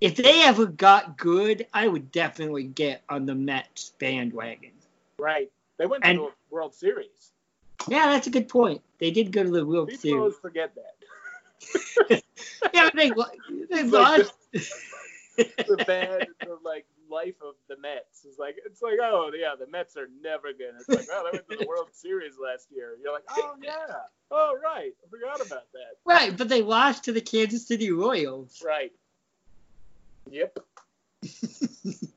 If 0.00 0.16
they 0.16 0.44
ever 0.44 0.66
got 0.66 1.16
good, 1.16 1.66
I 1.72 1.88
would 1.88 2.12
definitely 2.12 2.64
get 2.64 3.02
on 3.08 3.26
the 3.26 3.34
Mets 3.34 3.92
bandwagon. 3.98 4.70
Right. 5.18 5.50
They 5.78 5.86
went 5.86 6.04
to 6.04 6.10
And- 6.10 6.18
the 6.20 6.32
World 6.50 6.74
Series. 6.74 7.32
Yeah, 7.88 8.06
that's 8.06 8.26
a 8.26 8.30
good 8.30 8.48
point. 8.48 8.82
They 8.98 9.10
did 9.10 9.32
go 9.32 9.42
to 9.42 9.50
the 9.50 9.64
World 9.64 9.88
People 9.88 10.00
Series. 10.02 10.18
always 10.18 10.36
forget 10.36 10.74
that. 10.74 10.94
Yeah, 12.74 12.90
they, 12.94 13.10
they 13.10 13.14
It's 13.70 13.92
lost. 13.92 14.32
like 14.54 15.66
the 15.66 15.84
bad, 15.86 16.26
the 16.40 16.58
like 16.64 16.86
life 17.10 17.34
of 17.42 17.54
the 17.68 17.76
Mets 17.78 18.24
is 18.24 18.38
like 18.38 18.56
it's 18.66 18.82
like 18.82 18.98
oh 19.02 19.30
yeah, 19.34 19.54
the 19.58 19.66
Mets 19.70 19.96
are 19.96 20.08
never 20.22 20.52
good. 20.52 20.74
It's 20.78 20.88
like 20.88 21.06
oh 21.12 21.28
they 21.30 21.38
went 21.38 21.48
to 21.50 21.56
the 21.56 21.66
World 21.66 21.88
Series 21.92 22.34
last 22.42 22.68
year. 22.74 22.96
You're 23.02 23.12
like 23.12 23.24
oh 23.30 23.54
yeah, 23.62 23.72
oh 24.30 24.56
right, 24.62 24.92
I 25.04 25.08
forgot 25.10 25.44
about 25.46 25.64
that. 25.72 25.96
right, 26.04 26.36
but 26.36 26.48
they 26.48 26.62
lost 26.62 27.04
to 27.04 27.12
the 27.12 27.20
Kansas 27.20 27.66
City 27.66 27.90
Royals. 27.90 28.62
Right. 28.64 28.92
Yep. 30.30 30.58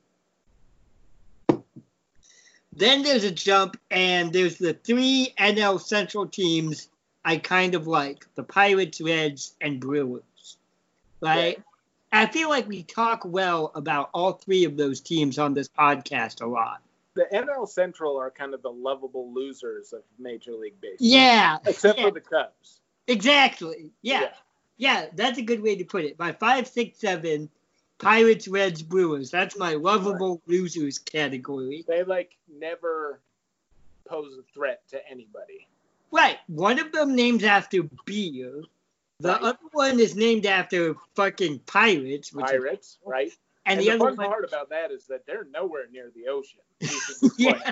Then 2.73 3.03
there's 3.03 3.23
a 3.25 3.31
jump, 3.31 3.77
and 3.91 4.31
there's 4.31 4.57
the 4.57 4.73
three 4.73 5.33
NL 5.37 5.79
Central 5.79 6.25
teams 6.25 6.87
I 7.23 7.37
kind 7.37 7.75
of 7.75 7.87
like 7.87 8.25
the 8.35 8.43
Pirates, 8.43 8.99
Reds, 9.01 9.55
and 9.61 9.79
Brewers. 9.79 10.57
Right? 11.21 11.61
I 12.11 12.25
feel 12.25 12.49
like 12.49 12.67
we 12.67 12.83
talk 12.83 13.23
well 13.23 13.71
about 13.73 14.09
all 14.13 14.33
three 14.33 14.65
of 14.65 14.75
those 14.75 14.99
teams 14.99 15.39
on 15.39 15.53
this 15.53 15.69
podcast 15.69 16.41
a 16.41 16.45
lot. 16.45 16.81
The 17.13 17.27
NL 17.33 17.67
Central 17.67 18.17
are 18.17 18.31
kind 18.31 18.53
of 18.53 18.61
the 18.61 18.71
lovable 18.71 19.31
losers 19.33 19.93
of 19.93 20.01
Major 20.17 20.53
League 20.53 20.79
Baseball. 20.81 21.07
Yeah. 21.07 21.57
Except 21.65 21.99
yeah, 21.99 22.05
for 22.05 22.11
the 22.11 22.21
Cubs. 22.21 22.79
exactly. 23.07 23.91
Yeah, 24.01 24.29
yeah. 24.77 25.07
that's 25.13 25.37
a 25.37 25.41
good 25.41 25.61
way 25.61 25.75
to 25.75 25.85
put 25.85 26.05
it. 26.05 26.17
My 26.17 26.31
five, 26.31 26.67
six, 26.67 26.99
seven, 26.99 27.49
Pirates, 27.97 28.47
Reds, 28.47 28.81
Brewers. 28.81 29.29
That's 29.29 29.57
my 29.57 29.75
lovable 29.75 30.41
losers 30.47 30.99
category. 30.99 31.85
They 31.87 32.03
like 32.03 32.35
never 32.51 33.21
pose 34.05 34.33
a 34.37 34.43
threat 34.53 34.81
to 34.89 35.09
anybody. 35.09 35.67
Right. 36.11 36.37
One 36.47 36.79
of 36.79 36.91
them 36.91 37.15
named 37.15 37.43
after 37.43 37.83
beer. 38.05 38.63
The 39.19 39.29
Right. 39.29 39.41
other 39.41 39.59
one 39.71 39.99
is 39.99 40.15
named 40.15 40.45
after 40.45 40.95
fucking 41.15 41.59
pirates. 41.59 42.33
Which 42.33 42.45
is- 42.45 42.51
Pirates, 42.51 42.97
right? 43.05 43.31
and, 43.65 43.77
And, 43.77 43.79
the, 43.79 43.85
the, 43.85 43.91
other 43.91 43.99
fun 44.09 44.17
one, 44.17 44.27
part 44.27 44.43
about 44.45 44.69
that 44.69 44.91
is 44.91 45.05
that 45.07 45.25
they're 45.27 45.45
nowhere 45.45 45.85
near 45.91 46.09
the 46.15 46.27
ocean. 46.27 46.61
We 46.81 46.87
should 46.87 47.19
just 47.21 47.39
yeah, 47.39 47.71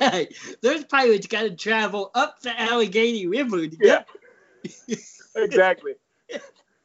right. 0.00 0.34
Those 0.60 0.84
pirates 0.84 1.28
got 1.28 1.42
to 1.42 1.50
travel 1.54 2.10
up 2.16 2.40
the 2.42 2.60
Allegheny 2.60 3.26
River 3.28 3.68
to 3.68 3.76
Yeah. 3.80 4.02
get. 4.64 4.98
exactly. 5.36 5.94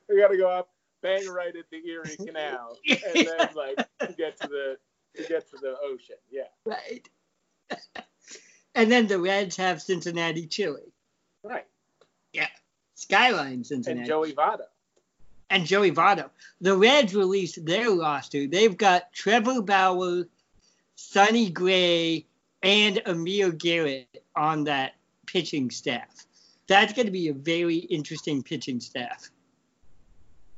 We 0.07 0.19
got 0.19 0.27
to 0.29 0.37
go 0.37 0.49
up, 0.49 0.69
bang 1.01 1.27
right 1.27 1.55
at 1.55 1.65
the 1.71 1.85
Erie 1.89 2.15
Canal, 2.17 2.77
and 2.87 3.27
then 3.27 3.49
like 3.55 3.77
get 4.17 4.39
to 4.41 4.47
the 4.47 4.77
to 5.15 5.23
get 5.27 5.49
to 5.49 5.57
the 5.57 5.75
ocean. 5.83 6.17
Yeah, 6.29 6.43
Right. 6.65 7.09
and 8.77 8.91
then 8.91 9.07
the 9.07 9.19
Reds 9.19 9.57
have 9.57 9.81
Cincinnati 9.81 10.45
Chili, 10.47 10.93
right. 11.43 11.65
Yeah. 12.31 12.47
Skyline 12.95 13.63
Cincinnati, 13.63 13.99
And 14.01 14.07
Joey 14.07 14.33
Votto. 14.33 14.65
and 15.49 15.65
Joey 15.65 15.91
Votto. 15.91 16.29
The 16.61 16.75
Reds 16.77 17.13
released 17.15 17.65
their 17.65 17.91
roster. 17.91 18.47
They've 18.47 18.77
got 18.77 19.11
Trevor 19.13 19.61
Bauer, 19.61 20.25
Sonny 20.95 21.49
Gray, 21.49 22.25
and 22.63 23.01
Amir 23.05 23.51
Garrett 23.51 24.23
on 24.35 24.63
that 24.65 24.93
pitching 25.25 25.69
staff. 25.71 26.25
That's 26.67 26.93
going 26.93 27.05
to 27.05 27.11
be 27.11 27.27
a 27.29 27.33
very 27.33 27.77
interesting 27.77 28.43
pitching 28.43 28.79
staff. 28.79 29.29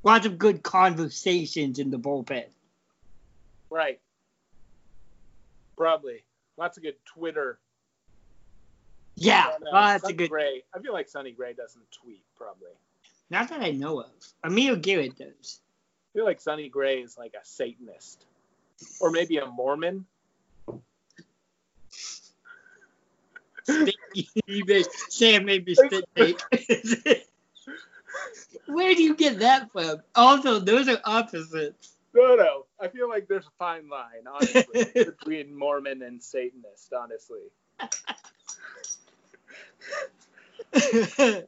Lots 0.03 0.25
of 0.25 0.37
good 0.37 0.63
conversations 0.63 1.77
in 1.79 1.91
the 1.91 1.99
bullpen. 1.99 2.45
Right. 3.69 3.99
Probably. 5.77 6.23
Lots 6.57 6.77
of 6.77 6.83
good 6.83 6.95
Twitter. 7.05 7.59
Yeah, 9.19 9.55
And, 9.55 9.67
uh, 9.67 9.71
lots 9.71 10.01
Sonny 10.03 10.13
of 10.13 10.17
good. 10.17 10.29
Gray. 10.29 10.63
I 10.73 10.79
feel 10.79 10.93
like 10.93 11.09
Sonny 11.09 11.31
Gray 11.31 11.53
doesn't 11.53 11.91
tweet, 11.91 12.23
probably. 12.37 12.71
Not 13.29 13.49
that 13.49 13.61
I 13.61 13.71
know 13.71 14.01
of. 14.01 14.09
Amir 14.43 14.75
Garrett 14.75 15.17
does. 15.17 15.61
I 16.11 16.17
feel 16.17 16.25
like 16.25 16.41
Sonny 16.41 16.69
Gray 16.69 17.01
is 17.01 17.17
like 17.17 17.33
a 17.33 17.45
Satanist. 17.45 18.25
Or 18.99 19.11
maybe 19.11 19.37
a 19.37 19.45
Mormon. 19.45 20.05
Sam 25.09 25.45
made 25.45 25.65
me 25.65 25.75
spit 25.75 26.05
take. 26.15 26.41
Where 28.65 28.95
do 28.95 29.03
you 29.03 29.15
get 29.15 29.39
that 29.39 29.71
from? 29.71 30.01
Also, 30.15 30.59
those 30.59 30.87
are 30.87 30.99
opposites. 31.03 31.95
No, 32.13 32.35
no. 32.35 32.65
I 32.79 32.87
feel 32.87 33.09
like 33.09 33.27
there's 33.27 33.45
a 33.45 33.51
fine 33.59 33.89
line, 33.89 34.25
honestly, 34.27 34.85
between 34.93 35.55
Mormon 35.57 36.01
and 36.01 36.21
Satanist, 36.23 36.93
honestly. 36.93 37.41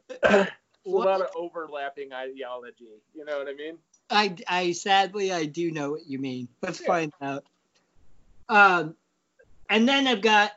A 0.84 0.90
lot 0.90 1.20
of 1.20 1.28
overlapping 1.36 2.12
ideology. 2.12 3.00
You 3.14 3.24
know 3.24 3.38
what 3.38 3.48
I 3.48 3.54
mean? 3.54 3.78
I, 4.10 4.34
I 4.48 4.72
sadly 4.72 5.32
I 5.32 5.44
do 5.44 5.70
know 5.70 5.92
what 5.92 6.06
you 6.06 6.18
mean. 6.18 6.48
Let's 6.60 6.80
Yeah. 6.80 6.86
find 6.86 7.12
out. 7.22 7.44
Um, 8.48 8.96
and 9.70 9.88
then 9.88 10.06
I've 10.06 10.22
got 10.22 10.52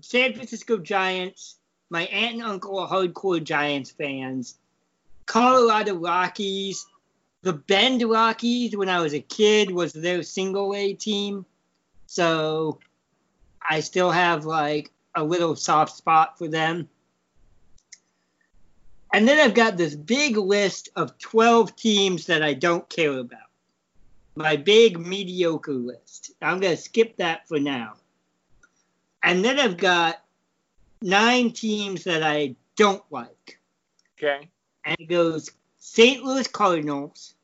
San 0.00 0.32
Francisco 0.34 0.78
Giants. 0.78 1.58
My 1.90 2.04
aunt 2.06 2.34
and 2.36 2.42
uncle 2.42 2.78
are 2.78 2.88
hardcore 2.88 3.44
Giants 3.44 3.90
fans. 3.90 4.58
Colorado 5.26 5.96
Rockies. 5.96 6.86
The 7.42 7.52
Bend 7.52 8.02
Rockies, 8.02 8.76
when 8.76 8.88
I 8.88 9.00
was 9.00 9.14
a 9.14 9.20
kid, 9.20 9.70
was 9.70 9.92
their 9.92 10.22
single 10.22 10.74
A 10.74 10.94
team. 10.94 11.44
So 12.06 12.78
I 13.68 13.80
still 13.80 14.10
have 14.10 14.44
like 14.44 14.90
a 15.14 15.22
little 15.22 15.56
soft 15.56 15.96
spot 15.96 16.38
for 16.38 16.48
them. 16.48 16.88
And 19.12 19.28
then 19.28 19.38
I've 19.38 19.54
got 19.54 19.76
this 19.76 19.94
big 19.94 20.36
list 20.36 20.88
of 20.96 21.18
12 21.18 21.76
teams 21.76 22.26
that 22.26 22.42
I 22.42 22.54
don't 22.54 22.88
care 22.88 23.18
about. 23.18 23.40
My 24.34 24.56
big 24.56 24.98
mediocre 24.98 25.74
list. 25.74 26.32
I'm 26.40 26.60
going 26.60 26.76
to 26.76 26.82
skip 26.82 27.18
that 27.18 27.46
for 27.46 27.60
now. 27.60 27.94
And 29.22 29.44
then 29.44 29.60
I've 29.60 29.76
got 29.76 30.22
nine 31.02 31.52
teams 31.52 32.04
that 32.04 32.22
I 32.22 32.56
don't 32.76 33.04
like. 33.10 33.58
Okay. 34.16 34.48
And 34.84 34.96
it 34.98 35.08
goes 35.08 35.50
St. 35.78 36.24
Louis 36.24 36.46
Cardinals, 36.48 37.34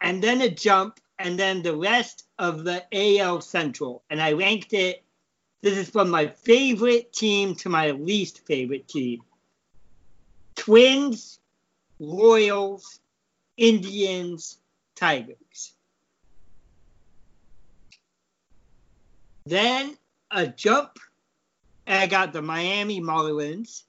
and 0.00 0.22
then 0.22 0.40
a 0.40 0.50
jump, 0.50 0.98
and 1.18 1.38
then 1.38 1.62
the 1.62 1.76
rest 1.76 2.26
of 2.38 2.64
the 2.64 2.84
AL 2.92 3.42
Central. 3.42 4.02
And 4.10 4.20
I 4.20 4.32
ranked 4.32 4.72
it. 4.72 5.02
This 5.62 5.78
is 5.78 5.88
from 5.88 6.10
my 6.10 6.26
favorite 6.26 7.12
team 7.12 7.54
to 7.56 7.68
my 7.68 7.92
least 7.92 8.44
favorite 8.46 8.88
team. 8.88 9.22
Twins, 10.66 11.38
Royals, 12.00 12.98
Indians, 13.56 14.58
Tigers. 14.96 15.74
Then 19.44 19.96
a 20.32 20.48
jump, 20.48 20.98
I 21.86 22.08
got 22.08 22.32
the 22.32 22.42
Miami 22.42 23.00
Marlins 23.00 23.84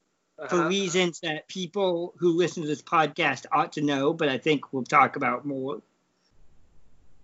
for 0.50 0.58
Uh-huh. 0.58 0.70
reasons 0.70 1.20
that 1.22 1.48
people 1.48 2.14
who 2.18 2.34
listen 2.38 2.62
to 2.62 2.68
this 2.68 2.84
podcast 2.84 3.48
ought 3.52 3.74
to 3.74 3.82
know, 3.82 4.14
but 4.14 4.30
I 4.30 4.38
think 4.38 4.72
we'll 4.72 4.84
talk 4.84 5.16
about 5.16 5.48
more. 5.48 5.82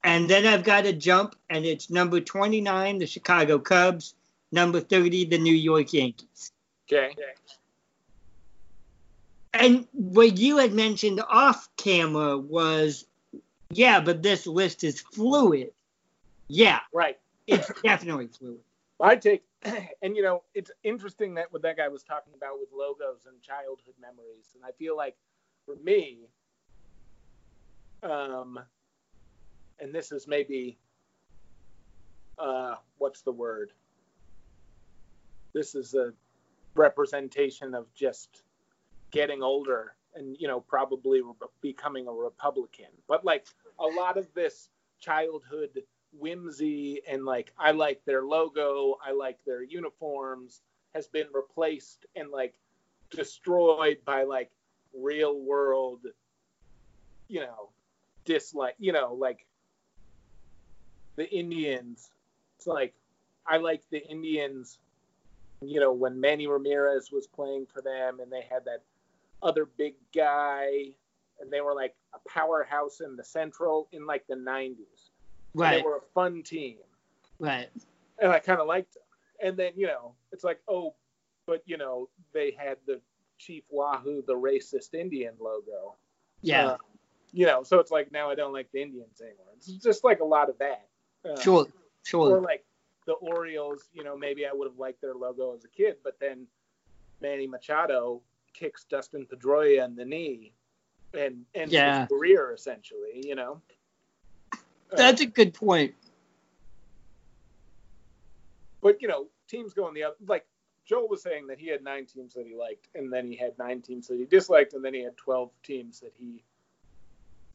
And 0.04 0.28
then 0.28 0.48
I've 0.48 0.64
got 0.64 0.88
a 0.88 0.94
jump, 0.94 1.36
and 1.52 1.64
it's 1.64 1.92
number 1.92 2.20
29, 2.20 2.98
the 2.98 3.06
Chicago 3.06 3.60
Cubs, 3.60 4.16
number 4.52 4.80
30, 4.80 5.26
the 5.26 5.38
New 5.38 5.54
York 5.54 5.94
Yankees. 5.94 6.52
Okay. 6.92 7.16
And 9.54 9.88
what 9.92 10.38
you 10.38 10.58
had 10.58 10.74
mentioned 10.74 11.22
off 11.30 11.70
camera 11.78 12.38
was, 12.38 13.06
yeah, 13.70 14.00
but 14.00 14.24
this 14.24 14.48
list 14.48 14.84
is 14.84 15.02
fluid. 15.02 15.72
Yeah, 16.48 16.80
Right. 16.94 17.20
it's 17.48 17.72
definitely 17.82 18.28
fluid. 18.28 18.60
I 19.00 19.16
take, 19.16 19.44
and 20.02 20.16
you 20.16 20.24
know, 20.24 20.44
it's 20.54 20.72
interesting 20.84 21.36
that 21.36 21.52
what 21.52 21.62
that 21.62 21.78
guy 21.78 21.88
was 21.88 22.04
talking 22.04 22.34
about 22.36 22.60
with 22.60 22.70
logos 22.74 23.26
and 23.28 23.42
childhood 23.42 23.96
memories, 24.02 24.52
and 24.56 24.64
I 24.66 24.72
feel 24.72 24.96
like 24.98 25.16
for 25.66 25.76
me, 25.84 26.30
um, 28.02 28.60
and 29.80 29.94
this 29.94 30.12
is 30.12 30.28
maybe, 30.28 30.78
uh, 32.40 32.76
what's 32.98 33.22
the 33.22 33.32
word? 33.32 33.72
This 35.54 35.76
is 35.76 35.94
a 35.94 36.14
representation 36.76 37.74
of 37.76 37.94
just 37.94 38.42
getting 39.14 39.44
older 39.44 39.94
and 40.16 40.36
you 40.40 40.48
know 40.48 40.60
probably 40.60 41.22
re- 41.22 41.34
becoming 41.62 42.08
a 42.08 42.12
Republican, 42.12 42.90
but 43.08 43.24
like 43.24 43.46
a 43.80 43.86
lot 43.86 44.18
of 44.18 44.28
this 44.34 44.70
childhood 45.00 45.84
whimsy 46.20 47.02
and 47.08 47.26
like 47.26 47.54
I 47.58 47.72
like 47.72 48.04
their 48.06 48.24
logo, 48.24 48.98
I 49.06 49.14
like 49.14 49.38
their 49.46 49.64
uniforms 49.64 50.62
has 50.94 51.08
been 51.08 51.28
replaced 51.34 52.06
and 52.16 52.30
like 52.30 52.56
destroyed 53.10 54.00
by 54.06 54.24
like 54.24 54.52
real 54.96 55.40
world 55.40 56.02
you 57.28 57.40
know 57.40 57.70
dislike 58.26 58.76
you 58.80 58.92
know 58.92 59.14
like 59.14 59.46
the 61.16 61.30
Indians. 61.32 62.10
It's 62.58 62.68
like 62.68 62.94
I 63.48 63.58
like 63.58 63.84
the 63.92 64.06
Indians 64.08 64.80
you 65.62 65.80
know 65.80 65.94
when 65.94 66.20
Manny 66.20 66.48
Ramirez 66.48 67.12
was 67.12 67.28
playing 67.28 67.68
for 67.68 67.82
them 67.82 68.20
and 68.20 68.32
they 68.32 68.46
had 68.50 68.66
that 68.66 68.84
other 69.44 69.66
big 69.78 69.96
guy 70.16 70.70
and 71.40 71.52
they 71.52 71.62
were 71.62 71.74
like 71.76 71.94
a 72.14 72.30
powerhouse 72.30 73.02
in 73.02 73.16
the 73.16 73.24
central 73.24 73.88
in 73.92 74.06
like 74.06 74.26
the 74.28 74.36
90s 74.36 74.68
and 74.78 74.78
Right, 75.56 75.78
they 75.78 75.82
were 75.84 75.98
a 75.98 76.02
fun 76.16 76.42
team, 76.42 76.78
right. 77.38 77.70
and 78.20 78.32
I 78.32 78.40
kind 78.40 78.60
of 78.60 78.66
liked 78.66 78.96
them. 78.96 79.04
And 79.40 79.56
then 79.56 79.74
you 79.76 79.86
know, 79.86 80.16
it's 80.32 80.44
like, 80.44 80.60
oh, 80.68 80.96
but 81.46 81.62
you 81.68 81.78
know, 81.78 82.10
they 82.34 82.56
had 82.58 82.78
the 82.88 83.00
Chief 83.38 83.64
Wahoo, 83.70 84.24
the 84.26 84.34
racist 84.34 84.96
Indian 84.96 85.34
logo. 85.40 85.96
Yeah, 86.42 86.72
Um, 86.72 86.78
you 87.32 87.46
know, 87.46 87.62
so 87.62 87.78
it's 87.80 87.92
like 87.92 88.12
now 88.12 88.32
I 88.32 88.36
don't 88.36 88.52
like 88.54 88.72
the 88.72 88.82
Indians 88.82 89.22
anymore. 89.22 89.46
It's 89.58 89.68
just 89.68 90.04
like 90.04 90.22
a 90.22 90.26
lot 90.26 90.50
of 90.50 90.58
that. 90.58 90.88
Uh, 91.24 91.40
sure, 91.40 91.62
Or 91.66 91.68
sure. 92.04 92.42
like 92.42 92.66
the 93.06 93.14
Orioles, 93.14 93.90
you 93.94 94.04
know, 94.04 94.18
maybe 94.18 94.48
I 94.48 94.52
would 94.54 94.68
have 94.68 94.80
liked 94.80 95.02
their 95.02 95.14
logo 95.14 95.54
as 95.54 95.66
a 95.66 95.70
kid, 95.70 95.98
but 96.04 96.20
then 96.20 96.48
Manny 97.22 97.46
Machado 97.46 98.22
kicks 98.54 98.86
Dustin 98.86 99.26
Pedroia 99.26 99.86
in 99.86 99.96
the 99.96 100.06
knee 100.06 100.54
and 101.14 101.46
ends 101.54 101.74
Yeah. 101.74 102.02
his 102.02 102.10
career 102.10 102.54
essentially. 102.54 103.22
You 103.26 103.36
know. 103.36 103.62
Uh, 104.54 104.58
That's 104.96 105.22
a 105.22 105.26
good 105.26 105.54
point. 105.54 105.96
But 108.82 109.02
you 109.02 109.08
know, 109.08 109.28
teams 109.48 109.74
going 109.74 109.94
the 109.94 110.04
other 110.04 110.16
like 110.28 110.46
Joel 110.86 111.08
was 111.08 111.24
saying 111.24 111.48
that 111.48 111.60
he 111.60 111.68
had 111.68 111.82
nine 111.84 112.06
teams 112.06 112.34
that 112.34 112.46
he 112.46 112.56
liked, 112.56 112.90
and 112.94 113.12
then 113.12 113.26
he 113.26 113.38
had 113.38 113.58
nine 113.58 113.82
teams 113.82 114.08
that 114.08 114.18
he 114.18 114.26
disliked, 114.26 114.74
and 114.74 114.84
then 114.84 114.94
he 114.94 115.02
had 115.02 115.16
twelve 115.18 115.52
teams 115.64 116.02
that 116.02 116.12
he 116.18 116.44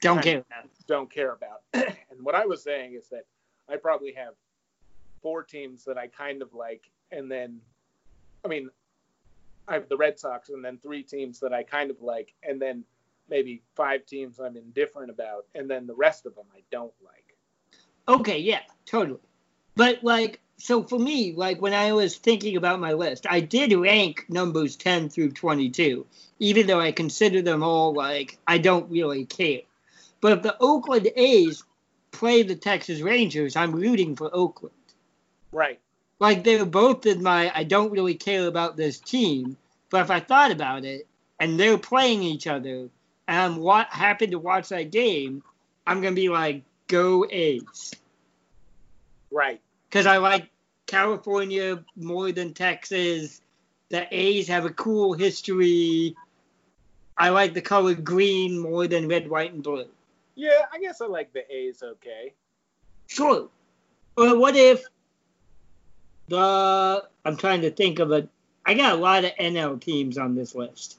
Don't 0.01 0.23
care 0.23 0.39
about 0.39 0.65
don't 0.87 1.11
care 1.13 1.33
about. 1.33 1.63
and 1.75 2.23
what 2.23 2.35
I 2.35 2.47
was 2.47 2.63
saying 2.63 2.95
is 2.95 3.09
that 3.09 3.27
I 3.69 3.77
probably 3.77 4.13
have 4.13 4.35
four 5.21 5.43
teams 5.43 5.85
that 5.85 5.99
I 5.99 6.07
kind 6.07 6.41
of 6.41 6.55
like, 6.55 6.91
and 7.13 7.31
then 7.31 7.61
I 8.45 8.49
mean 8.49 8.71
I 9.69 9.75
have 9.75 9.89
the 9.89 9.97
Red 9.97 10.19
Sox, 10.19 10.49
and 10.49 10.65
then 10.65 10.79
three 10.79 11.03
teams 11.03 11.41
that 11.41 11.53
I 11.53 11.63
kind 11.63 11.91
of 11.91 12.01
like, 12.01 12.35
and 12.43 12.61
then 12.61 12.85
maybe 13.29 13.63
five 13.75 14.07
teams 14.07 14.39
I'm 14.39 14.57
indifferent 14.57 15.11
about, 15.11 15.47
and 15.55 15.71
then 15.71 15.87
the 15.87 15.95
rest 15.95 16.27
of 16.27 16.35
them 16.35 16.47
I 16.55 16.63
don't 16.71 16.95
like. 17.05 17.37
Okay, 18.09 18.39
yeah, 18.39 18.63
totally. 18.87 19.21
But 19.77 20.03
like, 20.03 20.41
so 20.57 20.83
for 20.83 20.99
me, 20.99 21.35
like 21.35 21.61
when 21.61 21.75
I 21.75 21.93
was 21.93 22.17
thinking 22.17 22.57
about 22.57 22.81
my 22.81 22.95
list, 22.95 23.27
I 23.29 23.41
did 23.41 23.73
rank 23.73 24.25
numbers 24.29 24.77
10 24.77 25.11
through 25.11 25.33
22, 25.33 26.07
even 26.39 26.67
though 26.67 26.81
I 26.81 26.93
consider 26.93 27.43
them 27.43 27.63
all 27.63 27.93
like 27.93 28.39
I 28.47 28.59
don't 28.59 28.91
really 28.91 29.25
care. 29.25 29.61
But 30.21 30.33
if 30.33 30.43
the 30.43 30.57
Oakland 30.59 31.09
A's 31.15 31.63
play 32.11 32.43
the 32.43 32.57
Texas 32.57 33.01
Rangers, 33.01 33.55
I'm 33.55 33.73
rooting 33.73 34.17
for 34.17 34.31
Oakland. 34.33 34.75
Right. 35.53 35.81
Like 36.21 36.43
they're 36.45 36.65
both 36.65 37.07
in 37.07 37.23
my 37.23 37.53
I 37.55 37.65
don't 37.65 37.93
really 37.93 38.15
care 38.15 38.47
about 38.47 38.77
this 38.77 38.99
team, 38.99 39.57
but 39.91 40.01
if 40.03 40.11
I 40.11 40.21
thought 40.21 40.51
about 40.51 40.85
it 40.85 41.07
and 41.39 41.59
they're 41.59 41.79
playing 41.79 42.23
each 42.23 42.47
other 42.47 42.89
and 43.29 43.39
I'm 43.41 43.57
wa- 43.57 43.87
happy 43.89 44.27
to 44.29 44.39
watch 44.39 44.71
that 44.71 44.91
game, 44.91 45.43
I'm 45.87 46.01
gonna 46.01 46.15
be 46.15 46.29
like, 46.29 46.63
go 46.89 47.27
A's. 47.31 47.95
Right. 49.31 49.61
because 49.89 50.07
I 50.07 50.17
like 50.17 50.51
California 50.87 51.85
more 51.97 52.33
than 52.33 52.55
Texas. 52.55 53.41
The 53.91 54.07
A's 54.11 54.49
have 54.49 54.65
a 54.65 54.71
cool 54.71 55.13
history. 55.13 56.17
I 57.17 57.29
like 57.31 57.53
the 57.55 57.61
color 57.61 57.95
green 57.95 58.59
more 58.59 58.87
than 58.87 59.09
red, 59.09 59.29
white, 59.29 59.53
and 59.53 59.63
blue. 59.63 59.87
Yeah, 60.35 60.63
I 60.73 60.79
guess 60.79 61.01
I 61.01 61.07
like 61.07 61.33
the 61.33 61.45
A's 61.55 61.83
okay. 61.83 62.33
Sure. 63.07 63.49
Or 64.17 64.39
what 64.39 64.57
if 64.57 64.85
the 66.29 67.05
I'm 67.25 67.37
trying 67.37 67.63
to 67.63 67.71
think 67.71 67.99
of 67.99 68.13
a 68.13 68.29
I 68.65 68.75
got 68.75 68.93
a 68.93 68.97
lot 68.97 69.25
of 69.25 69.33
NL 69.37 69.81
teams 69.81 70.19
on 70.19 70.35
this 70.35 70.55
list. 70.55 70.99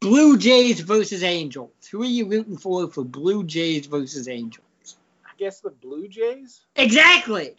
Blue 0.00 0.36
Jays 0.36 0.80
versus 0.80 1.22
Angels. 1.22 1.70
Who 1.90 2.02
are 2.02 2.06
you 2.06 2.26
rooting 2.26 2.56
for 2.56 2.88
for 2.88 3.04
Blue 3.04 3.44
Jays 3.44 3.86
versus 3.86 4.28
Angels? 4.28 4.96
I 5.24 5.30
guess 5.38 5.60
the 5.60 5.70
Blue 5.70 6.08
Jays. 6.08 6.60
Exactly. 6.76 7.54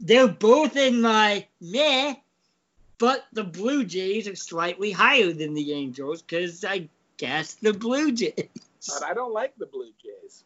They're 0.00 0.28
both 0.28 0.76
in 0.76 1.00
my 1.00 1.46
meh, 1.60 2.14
but 2.98 3.24
the 3.32 3.44
Blue 3.44 3.84
Jays 3.84 4.28
are 4.28 4.36
slightly 4.36 4.92
higher 4.92 5.32
than 5.32 5.54
the 5.54 5.72
Angels 5.72 6.22
because 6.22 6.64
I 6.64 6.88
guess 7.16 7.54
the 7.54 7.72
Blue 7.72 8.12
Jays. 8.12 8.48
But 8.88 9.04
I 9.04 9.12
don't 9.12 9.32
like 9.32 9.54
the 9.58 9.66
Blue 9.66 9.90
Jays. 10.02 10.44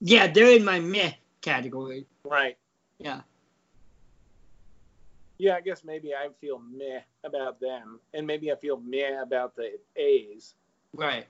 Yeah, 0.00 0.26
they're 0.26 0.56
in 0.56 0.64
my 0.64 0.80
meh 0.80 1.12
category. 1.40 2.06
Right. 2.24 2.58
Yeah. 2.98 3.20
Yeah, 5.38 5.56
I 5.56 5.60
guess 5.60 5.84
maybe 5.84 6.14
I 6.14 6.28
feel 6.40 6.60
meh 6.60 7.00
about 7.24 7.60
them, 7.60 7.98
and 8.14 8.26
maybe 8.26 8.52
I 8.52 8.56
feel 8.56 8.78
meh 8.80 9.20
about 9.20 9.56
the 9.56 9.78
A's, 9.96 10.54
Right. 10.94 11.26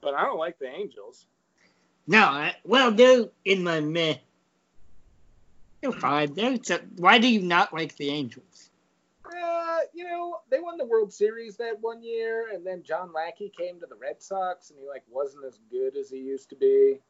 but 0.00 0.14
I 0.14 0.22
don't 0.22 0.38
like 0.38 0.58
the 0.58 0.68
Angels. 0.68 1.26
No, 2.06 2.22
I, 2.22 2.56
well, 2.64 2.90
they're 2.92 3.26
in 3.44 3.62
my 3.64 3.80
meh. 3.80 4.16
They're 5.80 5.92
fine. 5.92 6.34
They're, 6.34 6.56
so, 6.62 6.78
why 6.96 7.18
do 7.18 7.28
you 7.28 7.42
not 7.42 7.72
like 7.72 7.96
the 7.96 8.10
Angels? 8.10 8.70
Uh, 9.24 9.78
you 9.94 10.04
know, 10.04 10.40
they 10.50 10.60
won 10.60 10.76
the 10.76 10.84
World 10.84 11.12
Series 11.12 11.56
that 11.56 11.80
one 11.80 12.02
year, 12.02 12.50
and 12.52 12.66
then 12.66 12.82
John 12.82 13.12
Lackey 13.12 13.50
came 13.56 13.80
to 13.80 13.86
the 13.86 13.96
Red 13.96 14.22
Sox, 14.22 14.70
and 14.70 14.78
he 14.78 14.86
like 14.86 15.02
wasn't 15.10 15.44
as 15.44 15.58
good 15.70 15.96
as 15.96 16.10
he 16.10 16.18
used 16.18 16.50
to 16.50 16.56
be. 16.56 17.00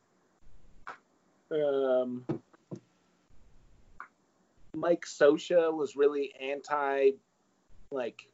Um, 1.50 2.24
Mike 4.74 5.04
Scioscia 5.06 5.72
was 5.72 5.96
really 5.96 6.32
anti, 6.40 7.11
like, 7.90 8.26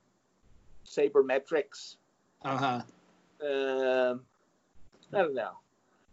sabermetrics. 0.87 1.97
Uh 2.45 2.57
huh. 2.57 2.83
Um, 3.43 4.21
I 5.13 5.19
don't 5.19 5.35
know. 5.35 5.53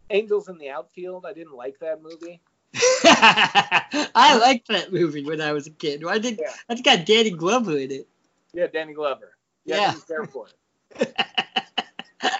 Angels 0.09 0.49
in 0.49 0.57
the 0.57 0.69
outfield. 0.69 1.25
I 1.25 1.33
didn't 1.33 1.55
like 1.55 1.79
that 1.79 2.01
movie. 2.01 2.41
I 3.03 4.37
liked 4.41 4.67
that 4.67 4.91
movie 4.91 5.23
when 5.23 5.41
I 5.41 5.51
was 5.53 5.67
a 5.67 5.71
kid. 5.71 6.03
Why 6.03 6.17
did 6.17 6.39
Yeah. 6.39 6.51
that's 6.67 6.81
got 6.81 7.05
Danny 7.05 7.31
Glover 7.31 7.77
in 7.77 7.91
it? 7.91 8.07
Yeah, 8.53 8.67
Danny 8.67 8.93
Glover. 8.93 9.35
Yeah, 9.65 9.93
Yeah. 10.09 10.19
I 10.21 10.25
for 10.25 10.47
it. 10.47 11.15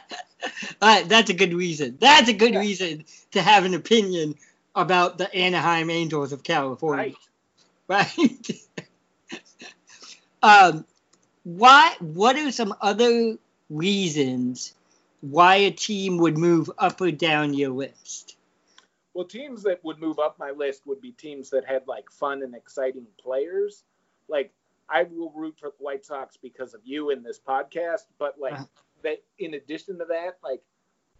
All 0.81 0.89
right, 0.89 1.07
that's 1.07 1.29
a 1.29 1.33
good 1.33 1.53
reason. 1.53 1.97
That's 1.99 2.29
a 2.29 2.33
good 2.33 2.53
Yeah. 2.53 2.59
reason 2.59 3.05
to 3.31 3.41
have 3.41 3.65
an 3.65 3.73
opinion 3.73 4.35
about 4.75 5.17
the 5.17 5.33
Anaheim 5.33 5.89
Angels 5.89 6.33
of 6.33 6.43
California. 6.43 7.05
Right. 7.05 7.15
Right? 7.87 8.49
um, 10.41 10.85
why? 11.43 11.95
What 11.99 12.35
are 12.37 12.51
some 12.51 12.73
other 12.81 13.37
reasons 13.69 14.73
why 15.21 15.55
a 15.57 15.71
team 15.71 16.17
would 16.17 16.37
move 16.37 16.69
up 16.77 17.01
or 17.01 17.11
down 17.11 17.53
your 17.53 17.69
list? 17.71 18.35
Well, 19.13 19.25
teams 19.25 19.63
that 19.63 19.83
would 19.83 19.99
move 19.99 20.19
up 20.19 20.37
my 20.39 20.51
list 20.51 20.85
would 20.85 21.01
be 21.01 21.11
teams 21.11 21.49
that 21.51 21.65
had 21.65 21.87
like 21.87 22.09
fun 22.11 22.43
and 22.43 22.55
exciting 22.55 23.07
players. 23.19 23.83
Like 24.27 24.53
I 24.89 25.03
will 25.03 25.31
root 25.31 25.57
for 25.59 25.69
the 25.69 25.83
White 25.83 26.05
Sox 26.05 26.37
because 26.37 26.73
of 26.73 26.81
you 26.85 27.09
in 27.11 27.23
this 27.23 27.39
podcast, 27.39 28.05
but 28.17 28.39
like 28.39 28.59
Uh-huh. 28.59 29.15
in 29.37 29.53
addition 29.53 29.99
to 29.99 30.05
that, 30.05 30.37
like 30.43 30.61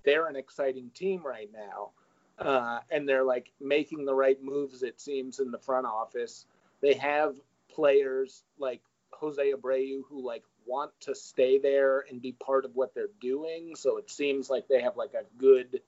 they're 0.03 0.27
an 0.27 0.35
exciting 0.35 0.89
team 0.93 1.25
right 1.25 1.49
now, 1.53 1.91
uh, 2.39 2.79
and 2.89 3.07
they're 3.07 3.23
like 3.23 3.51
making 3.59 4.05
the 4.05 4.13
right 4.13 4.41
moves. 4.43 4.83
It 4.83 4.99
seems 4.99 5.39
in 5.39 5.51
the 5.51 5.59
front 5.59 5.85
office, 5.85 6.45
they 6.85 6.93
have 6.93 7.35
players 7.67 8.43
like 8.59 8.79
Jose 9.11 9.41
Abreu 9.51 10.01
who 10.07 10.23
like 10.23 10.43
want 10.67 10.91
to 10.99 11.15
stay 11.15 11.57
there 11.57 12.05
and 12.09 12.21
be 12.21 12.33
part 12.33 12.63
of 12.63 12.75
what 12.75 12.93
they're 12.93 13.07
doing. 13.19 13.75
So 13.75 13.97
it 13.97 14.11
seems 14.11 14.49
like 14.51 14.67
they 14.67 14.81
have 14.81 14.95
like 14.95 15.13
a 15.15 15.23
good. 15.39 15.81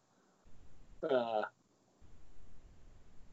Uh, 1.07 1.43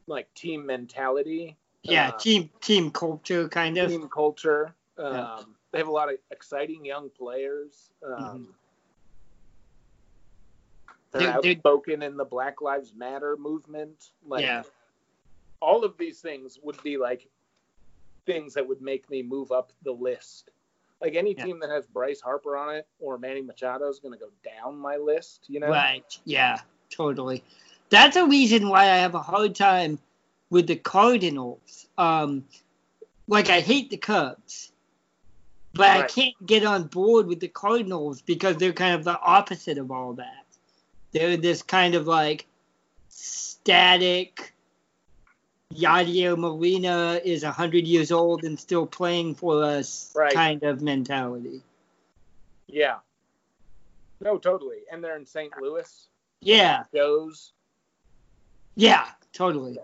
like 0.05 0.31
team 0.35 0.63
mentality. 0.67 1.57
Yeah, 1.81 2.09
uh, 2.09 2.17
team 2.17 2.51
team 2.61 2.91
culture 2.91 3.49
kind 3.49 3.75
of. 3.79 3.89
team 3.89 4.07
culture. 4.09 4.75
Um, 4.99 5.13
Yeah. 5.13 5.39
They 5.71 5.79
have 5.79 5.87
a 5.87 5.91
lot 5.91 6.13
of 6.13 6.19
exciting 6.31 6.85
young 6.85 7.09
players. 7.09 7.89
Um, 8.03 8.13
Mhm. 8.13 8.53
They're 11.11 11.21
They're- 11.41 11.41
they're- 11.41 12.01
in 12.03 12.17
the 12.17 12.25
Black 12.25 12.61
Lives 12.61 12.93
Matter 12.93 13.35
movement. 13.37 14.11
Like, 14.25 14.43
Yeah. 14.43 14.63
all 15.61 15.83
of 15.83 15.97
these 15.97 16.21
things 16.21 16.59
would 16.61 16.81
be 16.83 16.97
like 16.97 17.27
things 18.25 18.53
that 18.53 18.67
would 18.67 18.81
make 18.81 19.09
me 19.09 19.23
move 19.23 19.51
up 19.51 19.71
the 19.83 19.91
list. 19.91 20.51
Like 21.01 21.15
any 21.15 21.33
Yeah. 21.33 21.45
team 21.45 21.59
that 21.59 21.69
has 21.69 21.85
Bryce 21.85 22.21
Harper 22.21 22.57
on 22.57 22.75
it 22.75 22.87
or 22.99 23.17
Manny 23.17 23.41
Machado 23.41 23.87
is 23.89 23.99
going 23.99 24.13
to 24.13 24.19
go 24.19 24.31
down 24.43 24.77
my 24.77 24.97
list. 24.97 25.45
You 25.47 25.59
know, 25.59 25.69
Right. 25.69 26.19
Yeah, 26.25 26.59
totally. 26.89 27.43
That's 27.89 28.15
a 28.15 28.25
reason 28.25 28.69
why 28.69 28.83
I 28.83 28.97
have 28.97 29.15
a 29.15 29.21
hard 29.21 29.55
time 29.55 29.99
with 30.49 30.67
the 30.67 30.75
Cardinals. 30.75 31.87
Um, 31.97 32.45
like 33.27 33.49
I 33.49 33.59
hate 33.59 33.89
the 33.89 33.97
Cubs, 33.97 34.71
but 35.73 35.89
I 35.89 36.07
can't 36.07 36.45
get 36.45 36.65
on 36.65 36.83
board 36.85 37.27
with 37.27 37.39
the 37.39 37.47
Cardinals 37.47 38.21
because 38.21 38.57
they're 38.57 38.73
kind 38.73 38.95
of 38.95 39.03
the 39.03 39.19
opposite 39.19 39.77
of 39.77 39.91
all 39.91 40.13
that. 40.13 40.45
They're 41.11 41.37
this 41.37 41.61
kind 41.61 41.95
of 41.95 42.07
like 42.07 42.47
static. 43.09 44.53
Yadier 45.75 46.37
Molina 46.37 47.19
is 47.23 47.43
hundred 47.43 47.85
years 47.85 48.11
old 48.11 48.43
and 48.43 48.59
still 48.59 48.85
playing 48.85 49.35
for 49.35 49.63
us 49.63 50.11
Right. 50.15 50.33
kind 50.33 50.63
of 50.63 50.81
mentality. 50.81 51.61
Yeah. 52.67 52.97
No, 54.21 54.37
totally. 54.37 54.79
And 54.91 55.03
they're 55.03 55.17
in 55.17 55.25
St. 55.25 55.51
Louis. 55.61 56.07
Yeah, 56.41 56.83
Joe's. 56.93 57.51
Yeah, 58.75 59.05
totally. 59.33 59.73
Yeah. 59.73 59.81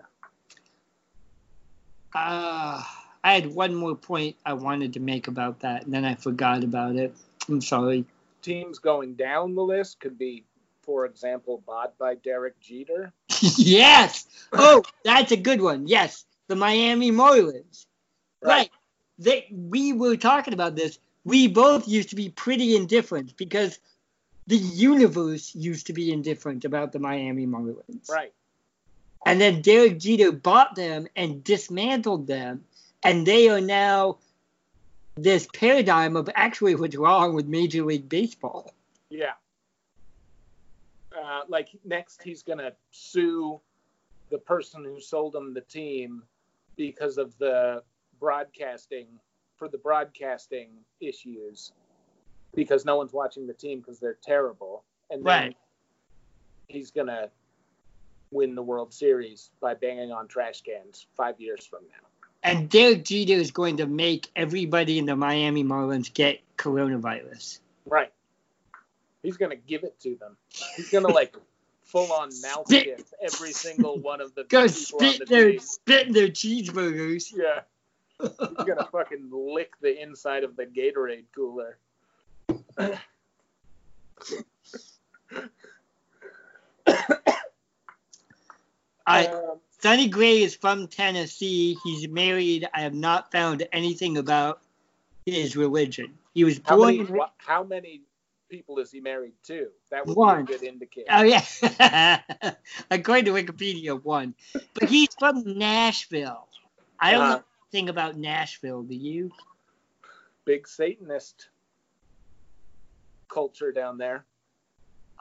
Uh, 2.14 2.82
I 3.24 3.32
had 3.34 3.46
one 3.54 3.74
more 3.74 3.94
point 3.94 4.36
I 4.44 4.52
wanted 4.52 4.92
to 4.94 5.00
make 5.00 5.28
about 5.28 5.60
that, 5.60 5.84
and 5.84 5.94
then 5.94 6.04
I 6.04 6.14
forgot 6.14 6.64
about 6.64 6.96
it. 6.96 7.14
I'm 7.48 7.60
sorry. 7.60 8.04
teams 8.42 8.78
going 8.80 9.14
down 9.14 9.54
the 9.54 9.62
list 9.62 10.00
could 10.00 10.18
be, 10.18 10.44
for 10.82 11.06
example, 11.06 11.62
bought 11.66 11.96
by 11.98 12.14
Derek 12.16 12.60
Jeter. 12.60 13.12
yes. 13.56 14.26
Oh, 14.52 14.82
that's 15.04 15.32
a 15.32 15.36
good 15.36 15.60
one. 15.60 15.86
Yes, 15.86 16.24
the 16.48 16.56
Miami 16.56 17.10
Marlins. 17.10 17.86
Right. 18.42 18.70
They 19.18 19.46
we 19.50 19.92
were 19.92 20.16
talking 20.16 20.54
about 20.54 20.74
this. 20.74 20.98
We 21.24 21.46
both 21.46 21.86
used 21.86 22.10
to 22.10 22.16
be 22.16 22.28
pretty 22.28 22.74
indifferent 22.74 23.36
because 23.36 23.78
the 24.46 24.56
universe 24.56 25.54
used 25.54 25.86
to 25.86 25.92
be 25.92 26.12
indifferent 26.12 26.64
about 26.64 26.92
the 26.92 26.98
Miami 26.98 27.46
Marlins. 27.46 28.10
Right. 28.10 28.32
And 29.24 29.40
then 29.40 29.62
Derek 29.62 30.00
Jeter 30.00 30.32
bought 30.32 30.74
them 30.74 31.06
and 31.14 31.44
dismantled 31.44 32.26
them, 32.26 32.64
and 33.04 33.24
they 33.24 33.48
are 33.48 33.60
now 33.60 34.18
this 35.14 35.46
paradigm 35.52 36.16
of 36.16 36.28
actually 36.34 36.74
what's 36.74 36.96
wrong 36.96 37.34
with 37.34 37.46
Major 37.46 37.84
League 37.84 38.08
Baseball. 38.08 38.72
Yeah. 39.10 39.32
Uh, 41.22 41.42
like 41.48 41.68
next, 41.84 42.22
he's 42.22 42.42
gonna 42.42 42.72
sue 42.90 43.60
the 44.30 44.38
person 44.38 44.82
who 44.84 44.98
sold 45.00 45.34
him 45.36 45.54
the 45.54 45.60
team 45.60 46.22
because 46.76 47.18
of 47.18 47.36
the 47.38 47.82
broadcasting 48.18 49.06
for 49.56 49.68
the 49.68 49.78
broadcasting 49.78 50.70
issues 51.00 51.72
because 52.54 52.84
no 52.84 52.96
one's 52.96 53.12
watching 53.12 53.46
the 53.46 53.52
team 53.52 53.78
because 53.80 54.00
they're 54.00 54.18
terrible 54.22 54.84
and 55.10 55.24
then 55.24 55.24
Right. 55.24 55.56
he's 56.68 56.90
gonna 56.90 57.30
win 58.30 58.54
the 58.54 58.62
World 58.62 58.92
Series 58.92 59.50
by 59.60 59.74
banging 59.74 60.10
on 60.10 60.26
trash 60.26 60.62
cans 60.62 61.06
five 61.14 61.38
years 61.40 61.66
from 61.66 61.84
now. 61.84 62.08
And 62.42 62.68
Derek 62.68 63.04
Jeter 63.04 63.34
is 63.34 63.52
going 63.52 63.76
to 63.76 63.86
make 63.86 64.30
everybody 64.34 64.98
in 64.98 65.06
the 65.06 65.14
Miami 65.14 65.62
Marlins 65.62 66.12
get 66.12 66.40
coronavirus. 66.56 67.60
Right. 67.86 68.12
He's 69.22 69.36
gonna 69.36 69.56
give 69.56 69.84
it 69.84 69.98
to 70.00 70.16
them. 70.16 70.36
He's 70.76 70.90
gonna 70.90 71.08
like 71.08 71.36
full 71.84 72.12
on 72.12 72.30
mouth 72.42 72.68
kiss 72.68 73.12
every 73.22 73.52
single 73.52 73.98
one 73.98 74.20
of 74.20 74.34
the 74.34 74.44
Go 74.48 74.66
people 74.68 74.98
on 75.00 75.12
spit 75.12 75.18
the 75.20 75.24
their 75.26 75.50
team. 75.52 75.60
spit 75.60 76.12
their 76.12 76.28
cheeseburgers. 76.28 77.32
Yeah. 77.34 77.60
He's 78.20 78.66
gonna 78.66 78.88
fucking 78.92 79.30
lick 79.32 79.72
the 79.80 80.00
inside 80.00 80.44
of 80.44 80.56
the 80.56 80.64
Gatorade 80.66 81.24
cooler. 81.34 81.78
I 89.06 89.26
Um, 89.26 89.60
Sonny 89.80 90.08
Gray 90.08 90.42
is 90.42 90.54
from 90.54 90.86
Tennessee. 90.86 91.76
He's 91.82 92.06
married. 92.08 92.68
I 92.72 92.80
have 92.82 92.94
not 92.94 93.32
found 93.32 93.66
anything 93.72 94.16
about 94.16 94.60
his 95.26 95.56
religion. 95.56 96.16
He 96.34 96.44
was 96.44 96.60
How 96.64 96.76
born 96.76 96.96
many, 96.96 97.08
in. 97.08 97.14
wha- 97.16 97.30
how 97.38 97.64
many 97.64 98.02
people 98.52 98.78
is 98.78 98.90
he 98.92 99.00
married 99.00 99.32
to? 99.44 99.68
That 99.90 100.06
would 100.06 100.14
One. 100.14 100.44
be 100.44 100.52
a 100.52 100.58
good 100.58 100.66
indicator. 100.66 101.08
Oh 101.10 101.22
yeah, 101.22 102.20
according 102.90 103.24
to 103.24 103.32
Wikipedia, 103.32 104.00
one. 104.00 104.34
But 104.74 104.90
he's 104.90 105.08
from 105.18 105.42
Nashville. 105.58 106.46
I 107.00 107.12
don't 107.12 107.20
Uh-huh. 107.22 107.36
know 107.38 107.42
anything 107.72 107.88
about 107.88 108.16
Nashville. 108.18 108.82
Do 108.82 108.94
you? 108.94 109.32
Big 110.44 110.68
Satanist 110.68 111.48
culture 113.32 113.72
down 113.72 113.96
there. 113.96 114.26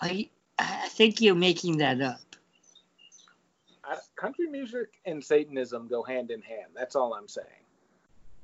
I 0.02 0.30
I 0.60 0.90
think 0.90 1.22
you're 1.22 1.34
making 1.36 1.78
that 1.78 2.02
up. 2.02 2.20
I, 3.86 3.98
country 4.18 4.48
music 4.48 4.90
and 5.06 5.24
Satanism 5.24 5.88
go 5.88 6.04
hand 6.04 6.32
in 6.32 6.42
hand. 6.42 6.72
That's 6.76 6.96
all 6.98 7.14
I'm 7.14 7.28
saying. 7.30 7.48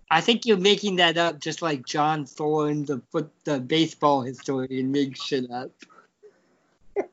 I 0.09 0.21
think 0.21 0.45
you're 0.45 0.57
making 0.57 0.97
that 0.97 1.17
up, 1.17 1.39
just 1.39 1.61
like 1.61 1.85
John 1.85 2.25
Thorn, 2.25 2.85
the 2.85 3.01
foot, 3.11 3.29
the 3.43 3.59
baseball 3.59 4.21
historian, 4.21 4.91
makes 4.91 5.21
shit 5.21 5.49
up. 5.51 5.71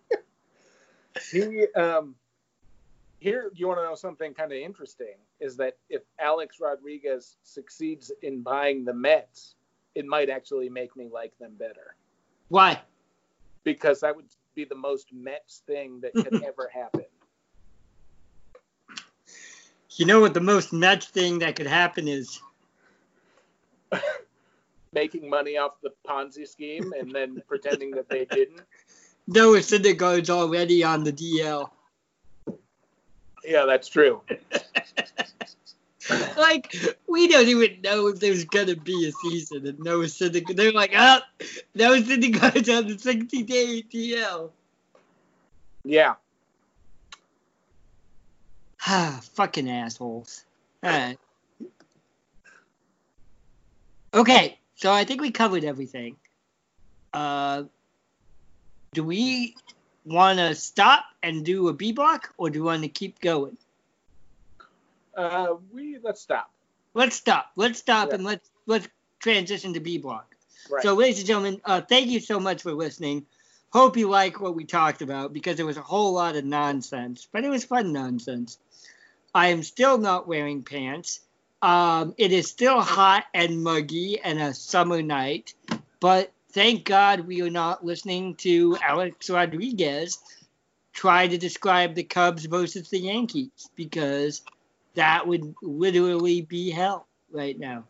He 1.30 1.68
um 1.76 2.16
here 3.20 3.51
you 3.55 3.68
want 3.68 3.78
to 3.78 3.84
know 3.84 3.95
something 3.95 4.34
kind 4.34 4.51
of 4.51 4.59
interesting 4.59 5.14
is 5.38 5.57
that 5.57 5.76
if 5.88 6.03
Alex 6.18 6.59
Rodriguez 6.61 7.36
succeeds 7.45 8.11
in 8.22 8.42
buying 8.42 8.84
the 8.84 8.92
Mets, 8.92 9.55
it 9.95 10.07
might 10.07 10.28
actually 10.28 10.68
make 10.68 10.97
me 10.97 11.09
like 11.12 11.32
them 11.38 11.55
better 11.57 11.95
Why? 12.49 12.80
because 13.62 14.01
that 14.01 14.14
would 14.14 14.26
be 14.55 14.64
the 14.64 14.74
most 14.74 15.12
Mets 15.12 15.62
thing 15.66 16.01
that 16.01 16.12
could 16.14 16.42
ever 16.45 16.70
happen. 16.72 17.05
You 19.97 20.07
know 20.07 20.20
what 20.20 20.34
the 20.34 20.40
most 20.40 20.72
Mets 20.72 21.07
thing 21.07 21.38
that 21.38 21.57
could 21.57 21.66
happen 21.66 22.09
is? 22.09 22.40
Making 24.92 25.28
money 25.28 25.57
off 25.57 25.80
the 25.82 25.92
Ponzi 26.07 26.47
scheme 26.47 26.92
and 26.99 27.11
then 27.12 27.42
pretending 27.49 27.90
that 27.92 28.09
they 28.09 28.24
didn't. 28.26 28.61
Noah 29.26 29.59
Syndergaard's 29.59 30.30
already 30.30 30.84
on 30.84 31.03
the 31.03 31.12
DL. 31.12 31.70
Yeah, 33.45 33.66
that's 33.66 33.88
true. 33.88 34.22
like 36.36 36.74
we 37.09 37.28
don't 37.28 37.49
even 37.49 37.80
know 37.82 38.09
if 38.09 38.20
there's 38.20 38.45
gonna 38.45 38.76
be 38.76 39.09
a 39.09 39.12
season, 39.12 39.66
and 39.66 39.78
Noah 39.80 40.05
Syndergaard. 40.05 40.57
They're 40.57 40.72
like, 40.72 40.92
oh, 40.97 41.20
Noah 41.74 41.99
Syndergaard's 41.99 42.68
on 42.70 42.86
the 42.86 42.95
60-day 42.95 43.82
DL. 43.82 44.51
Yeah. 45.84 46.14
Ah, 48.86 49.20
fucking 49.34 49.70
assholes. 49.70 50.45
All 50.82 50.90
right. 50.90 51.18
Okay, 54.14 54.58
so 54.76 54.92
I 54.92 55.04
think 55.04 55.20
we 55.20 55.30
covered 55.30 55.64
everything. 55.64 56.16
Uh, 57.12 57.64
do 58.92 59.02
we 59.02 59.56
want 60.04 60.38
to 60.38 60.54
stop 60.54 61.04
and 61.22 61.44
do 61.44 61.68
a 61.68 61.72
B 61.72 61.92
block, 61.92 62.32
or 62.38 62.48
do 62.50 62.60
we 62.60 62.66
want 62.66 62.82
to 62.82 62.88
keep 62.88 63.20
going? 63.20 63.56
Uh, 65.16 65.54
we 65.72 65.98
let's 66.02 66.20
stop. 66.20 66.50
Let's 66.94 67.16
stop. 67.16 67.50
Let's 67.56 67.78
stop 67.78 68.08
Yeah. 68.08 68.14
and 68.14 68.24
let's 68.24 68.50
let's 68.66 68.88
transition 69.18 69.74
to 69.74 69.80
B 69.80 69.98
block. 69.98 70.34
Right. 70.70 70.82
So, 70.82 70.94
ladies 70.94 71.18
and 71.18 71.26
gentlemen, 71.26 71.60
uh, 71.64 71.80
thank 71.80 72.08
you 72.08 72.20
so 72.20 72.38
much 72.38 72.62
for 72.62 72.72
listening. 72.72 73.26
Hope 73.70 73.96
you 73.96 74.08
like 74.08 74.40
what 74.40 74.54
we 74.54 74.64
talked 74.64 75.02
about 75.02 75.32
because 75.32 75.56
there 75.56 75.66
was 75.66 75.76
a 75.76 75.82
whole 75.82 76.12
lot 76.12 76.36
of 76.36 76.44
nonsense, 76.44 77.26
but 77.32 77.44
it 77.44 77.48
was 77.48 77.64
fun 77.64 77.92
nonsense. 77.92 78.58
I 79.34 79.48
am 79.48 79.64
still 79.64 79.98
not 79.98 80.28
wearing 80.28 80.62
pants. 80.62 81.20
Um, 81.64 82.14
it 82.18 82.30
is 82.30 82.46
still 82.46 82.82
hot 82.82 83.24
and 83.32 83.62
muggy 83.62 84.20
and 84.20 84.38
a 84.38 84.52
summer 84.52 85.00
night, 85.00 85.54
but 85.98 86.30
thank 86.50 86.84
God 86.84 87.20
we 87.20 87.40
are 87.40 87.48
not 87.48 87.82
listening 87.82 88.34
to 88.34 88.76
Alex 88.82 89.30
Rodriguez 89.30 90.18
try 90.92 91.26
to 91.26 91.38
describe 91.38 91.94
the 91.94 92.02
Cubs 92.02 92.44
versus 92.44 92.90
the 92.90 92.98
Yankees 92.98 93.70
because 93.76 94.42
that 94.92 95.26
would 95.26 95.54
literally 95.62 96.42
be 96.42 96.70
hell 96.70 97.06
right 97.32 97.58
now. 97.58 97.84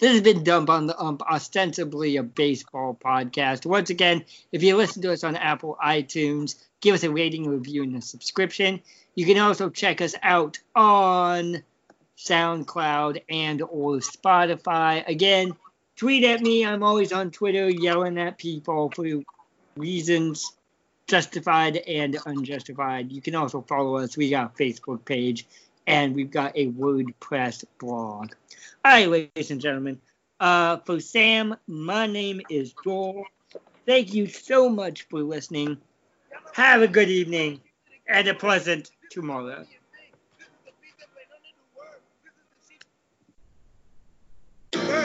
This 0.00 0.10
has 0.10 0.22
been 0.22 0.42
Dump 0.42 0.70
on 0.70 0.88
the 0.88 1.00
Ump, 1.00 1.22
ostensibly 1.22 2.16
a 2.16 2.24
baseball 2.24 2.98
podcast. 3.00 3.64
Once 3.64 3.90
again, 3.90 4.24
if 4.50 4.64
you 4.64 4.76
listen 4.76 5.02
to 5.02 5.12
us 5.12 5.22
on 5.22 5.36
Apple 5.36 5.78
iTunes, 5.80 6.56
give 6.80 6.96
us 6.96 7.04
a 7.04 7.12
rating, 7.12 7.48
review, 7.48 7.84
and 7.84 7.94
a 7.94 8.02
subscription. 8.02 8.80
You 9.14 9.24
can 9.24 9.38
also 9.38 9.70
check 9.70 10.00
us 10.00 10.16
out 10.20 10.58
on 10.74 11.62
SoundCloud 12.24 13.22
and 13.28 13.62
or 13.62 13.96
Spotify. 13.96 15.06
Again, 15.06 15.54
tweet 15.96 16.24
at 16.24 16.40
me. 16.40 16.64
I'm 16.64 16.82
always 16.82 17.12
on 17.12 17.30
Twitter 17.30 17.68
yelling 17.68 18.18
at 18.18 18.38
people 18.38 18.90
for 18.90 19.06
reasons 19.76 20.52
justified 21.06 21.76
and 21.76 22.16
unjustified. 22.26 23.12
You 23.12 23.20
can 23.20 23.34
also 23.34 23.62
follow 23.62 23.96
us. 23.96 24.16
We 24.16 24.30
got 24.30 24.52
a 24.54 24.62
Facebook 24.62 25.04
page 25.04 25.46
and 25.86 26.14
we've 26.14 26.30
got 26.30 26.56
a 26.56 26.68
WordPress 26.68 27.64
blog. 27.78 28.32
All 28.84 28.92
right, 28.92 29.08
ladies 29.08 29.50
and 29.50 29.60
gentlemen. 29.60 30.00
Uh, 30.40 30.78
for 30.78 31.00
Sam, 31.00 31.56
my 31.66 32.06
name 32.06 32.40
is 32.48 32.74
Joel. 32.84 33.24
Thank 33.86 34.14
you 34.14 34.26
so 34.26 34.68
much 34.68 35.02
for 35.08 35.22
listening. 35.22 35.78
Have 36.54 36.82
a 36.82 36.88
good 36.88 37.08
evening 37.08 37.60
and 38.08 38.28
a 38.28 38.34
pleasant 38.34 38.90
tomorrow. 39.10 39.66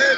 Hey. 0.00 0.16